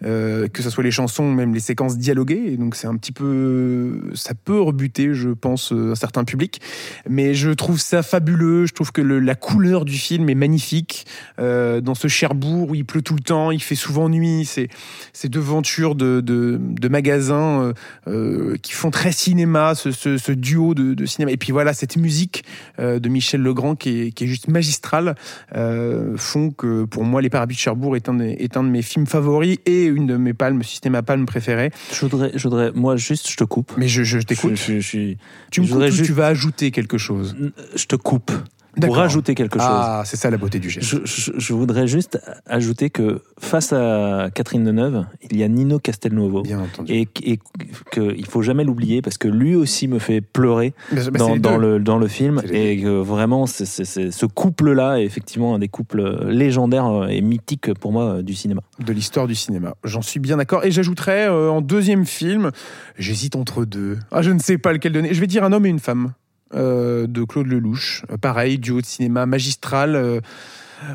que 0.03 0.63
ce 0.63 0.71
soit 0.71 0.85
les 0.85 0.91
chansons, 0.91 1.31
même 1.31 1.55
les 1.55 1.61
séquences 1.61 1.99
dialoguées. 1.99 2.57
Donc 2.57 2.77
c'est 2.77 2.87
un 2.87 2.97
petit 2.97 3.13
peu, 3.13 4.11
ça 4.15 4.35
peut 4.35 4.61
rebuter, 4.61 5.15
je 5.15 5.31
pense, 5.31 5.73
un 5.73 5.95
certain 5.95 6.25
public. 6.25 6.61
Mais 7.09 7.35
je 7.35 7.51
trouve 7.51 7.81
ça 7.81 8.03
fabuleux. 8.03 8.67
Je 8.67 8.73
trouve 8.73 8.93
que 8.93 9.03
la 9.03 9.35
couleur 9.35 9.85
du 9.85 9.97
film 9.97 10.26
est 10.29 10.35
magnifique. 10.35 11.07
Euh, 11.39 11.81
dans 11.81 11.95
ce 11.95 12.09
Cherbourg 12.09 12.71
où 12.71 12.75
il 12.75 12.85
pleut 12.85 13.03
tout 13.03 13.15
le 13.15 13.21
temps, 13.21 13.51
il 13.51 13.63
fait 13.63 13.75
souvent 13.75 14.09
nuit. 14.09 14.45
C'est 14.45 14.69
ces 15.13 15.29
devantures 15.29 15.95
de, 15.95 16.21
de, 16.21 16.59
de 16.61 16.89
magasins 16.89 17.63
euh, 17.63 17.73
euh, 18.09 18.57
qui 18.63 18.73
font 18.73 18.91
très 18.91 19.13
cinéma, 19.13 19.75
ce, 19.75 19.91
ce, 19.93 20.19
ce 20.19 20.33
duo 20.33 20.75
de, 20.75 20.95
de 20.95 21.07
cinéma. 21.07 21.31
Et 21.33 21.37
puis 21.37 21.53
voilà, 21.53 21.73
cette 21.75 21.97
musique 21.97 22.45
de 22.79 23.09
Michel 23.09 23.41
Legrand 23.43 23.75
qui 23.77 24.01
est, 24.03 24.13
qui 24.13 24.25
est 24.25 24.27
juste 24.27 24.49
magistrale 24.49 25.15
font 26.17 26.51
que 26.51 26.85
pour 26.85 27.05
moi, 27.05 27.23
Les 27.23 27.31
Parapluies 27.31 27.57
de 27.57 27.61
Cherbourg 27.61 27.97
est 27.97 28.09
un, 28.09 28.19
est 28.21 28.57
un 28.57 28.63
de 28.65 28.69
mes 28.69 28.83
films 28.83 29.07
favoris 29.07 29.59
et 29.67 29.85
une 29.85 30.07
de 30.07 30.17
mes 30.17 30.35
palmes, 30.35 30.63
si 30.63 30.77
c'était 30.77 30.91
ma 30.91 31.03
palme 31.03 31.27
préférée. 31.27 31.71
je 31.93 32.07
voudrais, 32.07 32.33
je 32.35 32.43
voudrais, 32.43 32.73
moi, 32.75 32.97
juste, 32.97 33.31
je 33.31 33.37
te 33.37 33.45
coupe. 33.45 33.73
Mais 33.77 33.89
je, 33.89 34.03
je 34.03 34.19
t'écoute. 34.19 34.57
je, 34.57 34.75
je 34.81 34.87
suis- 34.87 35.19
Tu 35.51 35.61
me 35.61 35.67
coupes 35.67 35.85
juste- 35.87 36.05
tu 36.07 36.13
vas 36.13 36.27
ajouter 36.27 36.71
quelque 36.71 36.99
chose? 36.99 37.37
Je 37.75 37.85
te 37.87 37.97
coupe. 37.97 38.33
Pour 38.81 38.97
rajouter 38.97 39.35
quelque 39.35 39.59
chose. 39.59 39.69
Ah, 39.71 40.03
c'est 40.05 40.17
ça 40.17 40.31
la 40.31 40.37
beauté 40.37 40.59
du 40.59 40.69
geste. 40.71 40.87
Je, 40.87 40.99
je- 41.05 41.33
je 41.37 41.53
voudrais 41.55 41.87
juste 41.87 42.21
ajouter 42.47 42.91
que 42.91 43.23
face 43.39 43.73
à 43.73 44.29
Catherine 44.35 44.65
Deneuve, 44.65 45.07
il 45.31 45.37
y 45.37 45.43
a 45.43 45.49
Nino 45.49 45.79
Castelnuovo. 45.79 46.43
Bien 46.43 46.61
entendu. 46.61 46.93
Et, 46.93 47.09
et 47.23 47.39
qu'il 47.93 48.27
faut 48.27 48.43
jamais 48.43 48.65
l'oublier 48.65 49.03
parce 49.03 49.19
que 49.19 49.29
lui 49.29 49.55
aussi 49.55 49.89
me 49.89 49.99
fait 49.99 50.21
pleurer 50.21 50.75
dans, 51.39 51.57
le, 51.57 51.79
dans 51.79 51.99
le 51.99 52.09
film 52.09 52.43
et 52.51 52.81
que 52.83 53.01
vraiment 53.01 53.47
ce 53.47 54.27
couple-là 54.27 54.97
est 55.01 55.05
effectivement 55.05 55.55
un 55.55 55.59
des 55.59 55.69
couples 55.69 56.27
légendaires 56.29 57.07
et 57.09 57.21
mythiques 57.21 57.73
pour 57.75 57.93
moi 57.93 58.23
du 58.23 58.35
cinéma. 58.35 58.61
de 58.85 58.93
l'histoire 58.93 59.27
du 59.27 59.35
cinéma. 59.35 59.75
J'en 59.85 60.03
suis 60.03 60.21
bien 60.21 60.37
d'accord. 60.37 60.65
Et 60.65 60.71
j'ajouterais 60.71 61.29
euh, 61.29 61.51
en 61.51 61.61
deuxième 61.61 62.05
film, 62.05 62.51
j'hésite 62.99 63.37
entre 63.37 63.65
deux. 63.65 63.99
Ah, 64.11 64.23
je 64.23 64.31
ne 64.31 64.39
sais 64.39 64.59
pas 64.59 64.73
lequel 64.73 64.93
donner. 64.93 65.15
Je 65.15 65.21
vais 65.21 65.27
dire 65.27 65.45
un 65.45 65.53
homme 65.53 65.67
et 65.67 65.71
une 65.71 65.79
femme 65.79 66.13
euh, 66.55 67.07
de 67.07 67.25
Claude 67.25 67.47
Lelouch. 67.47 68.05
Euh, 68.11 68.17
pareil, 68.17 68.59
duo 68.59 68.81
de 68.81 68.87
cinéma 68.87 69.27
magistral. 69.27 69.95
euh, 69.97 70.21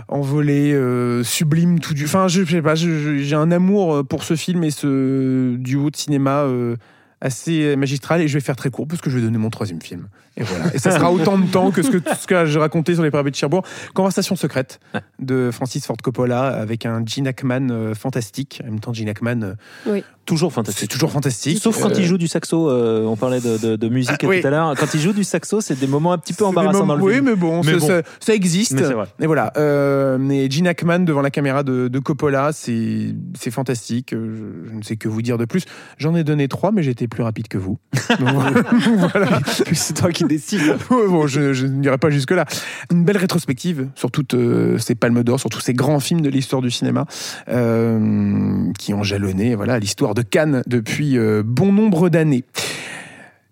envolé, 0.08 0.74
euh, 0.74 1.24
sublime, 1.24 1.80
tout 1.80 1.94
du. 1.96 2.06
Enfin, 2.06 2.28
je, 2.28 2.44
je 2.44 2.52
sais 2.52 2.62
pas, 2.62 2.76
j'ai 2.76 3.36
un 3.36 3.52
amour 3.52 4.06
pour 4.08 4.24
ce 4.24 4.36
film 4.36 4.64
et 4.64 4.70
ce 4.72 5.56
duo 5.56 5.90
de 5.90 5.96
cinéma 5.96 6.42
euh, 6.44 6.76
assez 7.20 7.76
magistral. 7.76 8.22
Et 8.22 8.28
je 8.28 8.34
vais 8.36 8.42
faire 8.42 8.56
très 8.56 8.70
court 8.70 8.88
parce 8.88 9.02
que 9.02 9.10
je 9.10 9.18
vais 9.18 9.24
donner 9.24 9.40
mon 9.40 9.50
troisième 9.50 9.82
film. 9.82 10.08
Et 10.38 10.44
voilà. 10.44 10.74
Et 10.74 10.78
ça 10.80 10.92
sera 10.92 11.12
autant 11.12 11.38
de 11.38 11.48
temps 11.48 11.72
que 11.72 11.82
ce 11.82 11.90
que, 11.90 11.98
ce 12.16 12.28
que 12.28 12.46
j'ai 12.46 12.60
raconté 12.60 12.94
sur 12.94 13.04
les 13.04 13.12
parapluies 13.12 13.32
de 13.32 13.36
Cherbourg. 13.36 13.64
Conversation 13.94 14.36
secrète 14.36 14.80
de 15.20 15.50
Francis 15.52 15.86
Ford 15.86 15.98
Coppola 15.98 16.48
avec 16.48 16.86
un 16.86 17.04
Gene 17.06 17.28
Hackman 17.28 17.70
euh, 17.72 17.94
fantastique. 17.96 18.62
En 18.64 18.68
même 18.68 18.80
temps, 18.80 18.94
Gene 18.94 19.10
Hackman, 19.10 19.42
euh, 19.42 19.54
Oui. 19.88 20.04
Toujours 20.32 20.54
c'est 20.70 20.88
toujours 20.88 21.12
fantastique. 21.12 21.60
Sauf 21.62 21.82
quand 21.82 21.90
Euh, 21.90 21.96
il 21.98 22.06
joue 22.06 22.18
du 22.18 22.30
saxo, 22.30 22.70
euh, 22.70 23.04
on 23.06 23.18
parlait 23.18 23.42
de, 23.42 23.58
de- 23.58 23.76
de 23.76 23.90
musique 23.90 24.16
Ah, 24.24 24.28
oui. 24.28 24.40
tout 24.40 24.48
à 24.48 24.50
l'heure. 24.50 24.74
Quand 24.80 24.94
il 24.94 25.00
joue 25.02 25.12
du 25.12 25.26
saxo, 25.26 25.60
c'est 25.60 25.78
des 25.78 25.88
moments 25.88 26.14
un 26.14 26.18
petit 26.18 26.32
peu 26.32 26.46
c'est 26.46 26.52
des 26.52 26.58
embarrassants 26.58 26.80
moments- 26.86 26.94
dans 26.94 27.00
le 27.00 27.04
oui, 27.04 27.14
film. 27.16 27.26
mais 27.26 27.36
bon, 27.36 27.62
Mais 27.66 27.74
ça, 27.74 27.78
bon. 27.80 27.88
ça- 27.88 28.02
ça 28.22 28.34
existe. 28.34 28.72
Mais 28.72 28.84
c'est 28.84 28.94
vrai. 28.94 29.08
Et 29.20 29.28
voilà. 29.28 29.52
Euh, 29.58 30.18
mais 30.18 30.50
Gene 30.50 30.68
Hackman 30.68 31.00
devant 31.00 31.22
la 31.22 31.32
caméra 31.32 31.64
de, 31.64 31.90
de 31.90 32.00
Coppola, 32.00 32.52
c'est 32.54 33.14
c'est 33.38 33.52
fantastique. 33.52 34.14
Euh, 34.14 34.54
Je, 34.66 34.70
je 34.72 34.78
ne 34.78 34.82
sais 34.84 34.96
que 34.96 35.10
vous 35.10 35.22
dire 35.22 35.38
de 35.38 35.44
plus. 35.44 35.66
J'en 35.98 36.16
ai 36.16 36.24
donné 36.24 36.48
trois, 36.48 36.72
mais 36.72 36.82
j'étais 36.82 37.10
plus 37.10 37.24
rapide 37.24 37.50
que 37.50 37.58
vous. 37.58 37.78
Donc, 38.20 38.30
voilà. 39.12 39.40
C'est 39.74 39.96
toi 39.96 40.12
qui 40.12 40.24
décides. 40.24 40.62
Ouais, 40.92 41.08
bon, 41.08 41.28
je, 41.28 41.52
je 41.54 41.66
n'irai 41.68 41.98
pas 41.98 42.10
jusque-là. 42.10 42.46
Une 42.92 43.04
belle 43.04 43.18
rétrospective 43.18 43.90
sur 43.96 44.12
toutes 44.12 44.34
euh, 44.34 44.78
ces 44.78 44.96
palmes 44.96 45.24
d'or, 45.24 45.40
sur 45.42 45.50
tous 45.50 45.60
ces 45.60 45.74
grands 45.74 46.00
films 46.00 46.22
de 46.22 46.30
l'histoire 46.30 46.62
du 46.62 46.72
cinéma 46.72 47.06
euh, 47.50 48.72
qui 48.78 48.94
ont 48.94 49.04
jalonné 49.04 49.56
voilà, 49.56 49.80
l'histoire 49.80 50.14
de 50.14 50.21
Cannes 50.22 50.64
depuis 50.68 51.18
euh, 51.18 51.44
bon 51.46 51.72
nombre 51.72 52.10
d'années. 52.10 52.44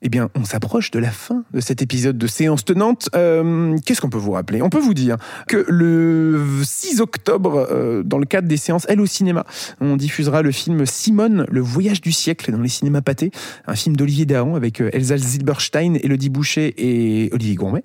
Eh 0.01 0.07
bien, 0.07 0.29
on 0.33 0.45
s'approche 0.45 0.91
de 0.91 0.99
la 0.99 1.12
fin 1.12 1.43
de 1.53 1.59
cet 1.59 1.81
épisode 1.81 2.17
de 2.17 2.27
séance 2.27 2.63
tenante. 2.63 3.09
Euh, 3.15 3.75
Qu'est-ce 3.85 3.99
qu'on 3.99 4.09
peut 4.09 4.17
vous 4.17 4.31
rappeler? 4.31 4.62
On 4.62 4.69
peut 4.69 4.79
vous 4.79 4.93
dire 4.93 5.17
que 5.47 5.65
le 5.67 6.41
6 6.63 7.01
octobre, 7.01 7.67
euh, 7.69 8.01
dans 8.03 8.17
le 8.17 8.25
cadre 8.25 8.47
des 8.47 8.55
séances 8.55 8.85
Elle 8.88 9.01
au 9.01 9.05
cinéma, 9.05 9.45
on 9.81 9.97
diffusera 9.97 10.41
le 10.41 10.51
film 10.51 10.85
Simone, 10.85 11.45
le 11.49 11.59
voyage 11.59 11.99
du 11.99 12.13
siècle 12.13 12.49
dans 12.51 12.62
les 12.62 12.69
cinémas 12.69 13.01
pâtés, 13.01 13.31
un 13.67 13.75
film 13.75 13.97
d'Olivier 13.97 14.25
Dahan 14.25 14.55
avec 14.55 14.79
euh, 14.79 14.89
Elsa 14.93 15.17
Zilberstein, 15.17 15.95
Elodie 16.01 16.29
Boucher 16.29 16.73
et 16.77 17.29
Olivier 17.33 17.55
Gourmet. 17.55 17.83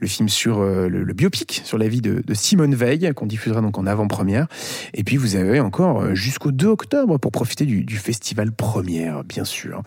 Le 0.00 0.06
film 0.06 0.28
sur 0.28 0.60
le, 0.62 1.12
biopic 1.12 1.62
sur 1.64 1.78
la 1.78 1.88
vie 1.88 2.00
de, 2.00 2.22
Simone 2.34 2.74
Veil, 2.74 3.10
qu'on 3.16 3.26
diffusera 3.26 3.60
donc 3.60 3.78
en 3.78 3.86
avant-première. 3.86 4.46
Et 4.94 5.02
puis 5.02 5.16
vous 5.16 5.34
avez 5.34 5.60
encore 5.60 6.14
jusqu'au 6.14 6.52
2 6.52 6.66
octobre 6.66 7.18
pour 7.18 7.32
profiter 7.32 7.64
du, 7.64 7.84
du 7.84 7.96
festival 7.96 8.52
première, 8.52 9.24
bien 9.24 9.44
sûr. 9.44 9.82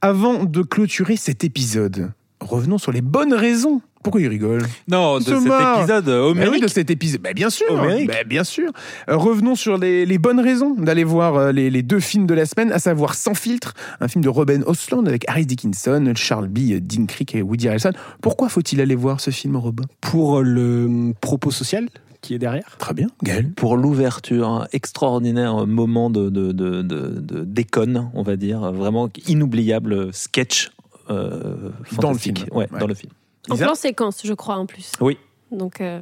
Avant 0.00 0.42
de 0.44 0.62
clôturer 0.62 0.93
cet 1.16 1.44
épisode, 1.44 2.12
revenons 2.40 2.78
sur 2.78 2.92
les 2.92 3.00
bonnes 3.00 3.34
raisons. 3.34 3.80
Pourquoi 4.02 4.20
il 4.20 4.28
rigole 4.28 4.62
Non, 4.86 5.16
de 5.18 5.22
cet 5.24 5.44
marre. 5.46 5.78
épisode 5.78 6.04
Eh 6.08 6.10
homérique. 6.12 6.52
oui, 6.52 6.60
de 6.60 6.66
cet 6.68 6.90
épisode. 6.90 7.22
Bah, 7.22 7.32
bien 7.32 7.48
sûr. 7.48 7.66
Homérique. 7.70 8.06
Bah, 8.06 8.22
bien 8.26 8.44
sûr. 8.44 8.70
Euh, 9.08 9.16
revenons 9.16 9.54
sur 9.54 9.78
les, 9.78 10.04
les 10.04 10.18
bonnes 10.18 10.40
raisons 10.40 10.74
d'aller 10.74 11.04
voir 11.04 11.36
euh, 11.36 11.52
les, 11.52 11.70
les 11.70 11.82
deux 11.82 12.00
films 12.00 12.26
de 12.26 12.34
la 12.34 12.44
semaine, 12.44 12.70
à 12.70 12.78
savoir 12.78 13.14
Sans 13.14 13.32
filtre, 13.32 13.72
un 14.00 14.08
film 14.08 14.22
de 14.22 14.28
Robin 14.28 14.60
Osland 14.66 15.06
avec 15.06 15.24
Harry 15.26 15.46
Dickinson, 15.46 16.12
Charles 16.16 16.48
B. 16.48 16.78
Dean 16.82 17.06
Creek 17.06 17.34
et 17.34 17.40
Woody 17.40 17.66
Harrelson. 17.68 17.92
Pourquoi 18.20 18.50
faut-il 18.50 18.78
aller 18.82 18.94
voir 18.94 19.20
ce 19.20 19.30
film, 19.30 19.56
Robin? 19.56 19.84
Pour 20.02 20.42
le 20.42 21.12
propos 21.22 21.50
social 21.50 21.88
qui 22.20 22.34
est 22.34 22.38
derrière. 22.38 22.76
Très 22.78 22.92
bien. 22.94 23.06
Gaël? 23.22 23.50
Pour 23.52 23.76
l'ouverture, 23.78 24.48
un 24.48 24.66
extraordinaire 24.72 25.66
moment 25.66 26.08
de, 26.10 26.28
de, 26.30 26.52
de, 26.52 26.80
de- 26.82 27.20
de 27.20 27.44
déconne, 27.44 28.10
on 28.14 28.22
va 28.22 28.36
dire, 28.36 28.70
vraiment 28.72 29.10
inoubliable 29.28 30.12
sketch 30.14 30.70
euh, 31.10 31.70
Dans 32.00 32.12
le 32.12 32.18
film. 32.18 32.36
Ouais, 32.52 32.66
Ouais. 32.72 32.78
dans 32.78 32.86
le 32.86 32.94
film. 32.94 33.12
En 33.50 33.56
plan 33.56 33.74
séquence, 33.74 34.20
je 34.24 34.32
crois, 34.32 34.56
en 34.56 34.66
plus. 34.66 34.92
Oui. 35.00 35.18
Donc, 35.50 35.80
euh, 35.80 36.00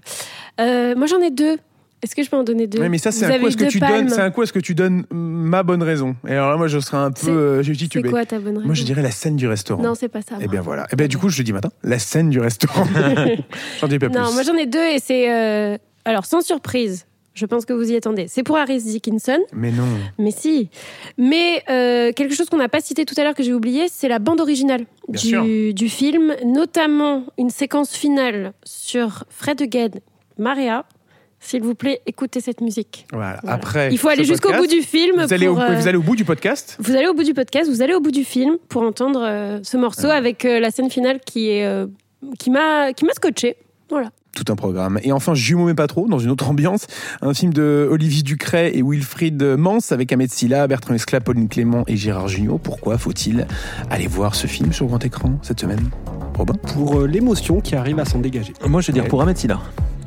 euh, 0.61 0.95
moi, 0.97 1.07
j'en 1.07 1.21
ai 1.21 1.31
deux. 1.31 1.57
Est-ce 2.03 2.17
que 2.17 2.23
je 2.25 2.31
peux 2.31 2.37
en 2.37 2.43
donner 2.43 2.67
deux 2.67 2.81
Ouais, 2.81 2.88
mais 2.88 2.99
ça, 2.99 3.12
c'est 3.12 3.25
un 3.27 3.29
coup 3.29 3.35
avez 3.35 3.47
à 3.47 3.51
ce 3.53 3.57
que 3.57 3.65
tu 3.67 3.79
palmes. 3.79 4.07
donnes. 4.07 4.09
C'est 4.09 4.21
un 4.21 4.31
coup 4.33 4.43
à 4.43 4.47
ce 4.47 4.53
que 4.53 4.59
tu 4.59 4.75
donnes 4.75 5.05
ma 5.12 5.62
bonne 5.62 5.83
raison. 5.85 6.17
Et 6.27 6.33
alors 6.33 6.51
là, 6.51 6.57
moi, 6.57 6.67
je 6.67 6.81
serais 6.81 6.97
un 6.97 7.12
peu 7.12 7.21
C'est- 7.27 7.31
euh, 7.31 7.62
j'ai 7.62 7.75
C'est 7.75 8.03
quoi 8.03 8.25
ta 8.27 8.38
bonne 8.41 8.55
raison 8.57 8.67
Moi, 8.67 8.75
je 8.75 8.83
dirais 8.83 9.03
la 9.03 9.12
scène 9.12 9.37
du 9.37 9.47
restaurant. 9.47 9.81
Non, 9.83 9.95
c'est 9.95 10.09
pas 10.09 10.21
ça. 10.23 10.35
Eh 10.41 10.49
bien 10.49 10.62
voilà. 10.62 10.87
Eh 10.93 10.97
bien 10.97 11.07
du 11.07 11.17
coup, 11.17 11.29
je 11.29 11.38
le 11.38 11.45
dis 11.45 11.53
maintenant. 11.53 11.71
La 11.85 12.01
scène 12.01 12.31
du 12.31 12.41
restaurant. 12.41 12.85
J'en 13.81 13.87
dis 13.88 13.99
pas 14.01 14.09
plus. 14.09 14.19
Non, 14.19 14.33
moi 14.33 14.43
j'en 14.43 14.55
ai 14.57 14.67
deux 14.67 14.83
et 14.85 14.99
c'est. 14.99 15.33
euh, 15.33 15.79
Alors, 16.05 16.25
sans 16.27 16.41
surprise, 16.41 17.07
je 17.35 17.47
pense 17.47 17.64
que 17.64 17.73
vous 17.73 17.90
y 17.90 17.97
attendez. 17.97 18.27
C'est 18.29 18.42
pour 18.42 18.57
Harris 18.57 18.83
Dickinson, 18.83 19.38
Mais 19.53 19.71
non. 19.71 19.85
mais 20.18 20.31
si. 20.31 20.68
Mais 21.16 21.62
euh, 21.71 22.12
quelque 22.12 22.35
chose 22.35 22.49
qu'on 22.49 22.59
n'a 22.59 22.68
pas 22.68 22.81
cité 22.81 23.05
tout 23.05 23.14
à 23.16 23.25
l'heure 23.25 23.35
que 23.35 23.42
j'ai 23.42 23.55
oublié, 23.55 23.87
c'est 23.88 24.09
la 24.09 24.18
bande 24.18 24.40
originale 24.40 24.85
du, 25.09 25.73
du 25.73 25.88
film, 25.88 26.35
notamment 26.45 27.25
une 27.38 27.51
séquence 27.51 27.95
finale 27.97 28.53
sur 28.64 29.25
Fred 29.31 29.61
Again, 29.62 29.90
Maria. 30.38 30.85
S'il 31.45 31.62
vous 31.62 31.75
plaît, 31.75 32.01
écoutez 32.07 32.40
cette 32.40 32.61
musique. 32.61 33.05
Voilà. 33.12 33.40
Voilà. 33.42 33.57
Après. 33.57 33.88
Il 33.90 33.99
faut 33.99 34.09
aller 34.09 34.23
jusqu'au 34.23 34.53
bout 34.53 34.68
du 34.68 34.81
film. 34.81 35.25
Vous 35.25 35.33
allez, 35.33 35.49
au, 35.49 35.55
pour, 35.55 35.62
euh, 35.64 35.75
vous 35.75 35.88
allez 35.88 35.99
au 35.99 36.03
bout 36.03 36.14
du 36.14 36.25
podcast. 36.25 36.77
vous 36.79 36.95
allez 36.95 37.09
au 37.09 37.14
bout 37.14 37.25
du 37.25 37.35
podcast, 37.35 37.68
vous 37.68 37.83
allez 37.83 37.95
au 37.95 38.01
bout 38.01 38.12
du 38.12 38.23
film 38.23 38.59
pour 38.68 38.83
entendre 38.83 39.21
euh, 39.25 39.59
ce 39.64 39.77
morceau 39.77 40.07
avec 40.09 40.45
euh, 40.45 40.61
la 40.61 40.71
scène 40.71 40.88
finale 40.88 41.18
qui 41.18 41.51
est 41.51 41.66
euh, 41.66 41.87
qui 42.38 42.51
m'a 42.51 42.92
qui 42.92 43.05
m'a 43.05 43.12
scotché. 43.12 43.57
Voilà. 43.90 44.11
Tout 44.35 44.51
un 44.51 44.57
programme. 44.57 44.99
Et 45.03 45.12
enfin, 45.12 45.35
Jumeaux 45.35 45.66
mais 45.66 45.75
pas 45.75 45.87
trop, 45.87 46.09
dans 46.09 46.18
une 46.18 46.31
autre 46.31 46.49
ambiance, 46.49 46.87
un 47.21 47.35
film 47.35 47.53
de 47.53 47.87
Olivier 47.90 48.23
Ducret 48.23 48.75
et 48.75 48.83
Wilfried 48.83 49.42
Mans 49.42 49.79
avec 49.90 50.11
Ahmed 50.11 50.33
Silla, 50.33 50.66
Bertrand 50.66 50.95
Esclat, 50.95 51.21
Pauline 51.21 51.49
Clément 51.49 51.85
et 51.87 51.97
Gérard 51.97 52.29
Jugnot. 52.29 52.59
Pourquoi 52.59 52.97
faut-il 52.97 53.47
aller 53.90 54.07
voir 54.07 54.35
ce 54.35 54.47
film 54.47 54.73
sur 54.73 54.87
grand 54.87 55.05
écran 55.05 55.38
cette 55.42 55.61
semaine? 55.61 55.90
Robin? 56.35 56.55
Pour 56.75 57.01
euh, 57.01 57.07
l'émotion 57.07 57.61
qui 57.61 57.77
arrive 57.77 57.99
à 57.99 58.07
s'en 58.07 58.21
dégager. 58.21 58.55
Moi, 58.66 58.81
je 58.81 58.87
vais 58.87 58.95
dire 58.95 59.07
pour 59.07 59.21
Ahmed 59.21 59.37
Silla, 59.37 59.61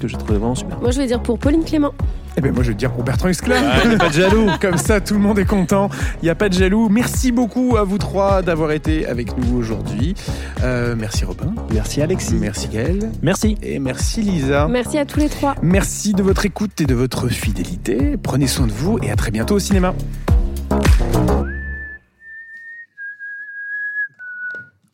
que 0.06 0.12
je 0.12 0.18
trouvais 0.18 0.38
vraiment 0.38 0.56
super. 0.56 0.80
Moi 0.80 0.92
je 0.92 0.98
vais 1.00 1.08
dire 1.08 1.22
pour 1.22 1.40
Pauline 1.40 1.64
Clément. 1.64 1.94
Eh 2.38 2.42
ben 2.42 2.54
moi 2.54 2.64
je 2.64 2.70
vais 2.70 2.76
dire 2.76 2.92
pour 2.92 3.04
Bertrand 3.04 3.30
Esclat. 3.30 3.62
pas 3.98 4.10
de 4.10 4.14
jaloux. 4.14 4.50
Comme 4.62 4.78
ça 4.78 5.00
tout 5.00 5.14
le 5.14 5.20
monde 5.20 5.40
est 5.40 5.46
content. 5.46 5.90
Il 6.22 6.26
n'y 6.26 6.30
a 6.30 6.36
pas 6.36 6.50
de 6.50 6.54
jaloux. 6.54 6.90
Merci 6.90 7.32
beaucoup 7.32 7.78
à 7.78 7.84
vous 7.84 7.98
trois 7.98 8.42
d'avoir 8.42 8.72
été 8.72 9.06
avec 9.06 9.38
nous 9.38 9.58
aujourd'hui. 9.58 10.16
Euh, 10.64 10.96
merci 10.98 11.26
Robin. 11.26 11.54
Merci 11.74 12.02
Alexis. 12.02 12.36
Merci 12.36 12.68
Gaël. 12.68 13.12
Merci. 13.22 13.58
Et 13.64 13.80
merci 13.80 14.22
Lisa. 14.22 14.68
Merci 14.68 14.98
à 14.98 15.06
tous 15.06 15.20
les 15.20 15.30
trois. 15.30 15.56
Merci 15.62 16.14
de 16.14 16.24
votre 16.24 16.46
écoute 16.46 16.80
et 16.82 16.86
de 16.86 16.96
votre 16.96 17.28
fidélité. 17.30 18.18
Prenez 18.22 18.48
soin 18.48 18.68
de 18.68 18.72
vous 18.72 19.00
et 19.02 19.12
à 19.12 19.16
très 19.16 19.32
bientôt 19.32 19.56
au 19.56 19.60
cinéma. 19.60 19.94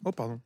Oh 0.04 0.12
pardon. 0.12 0.40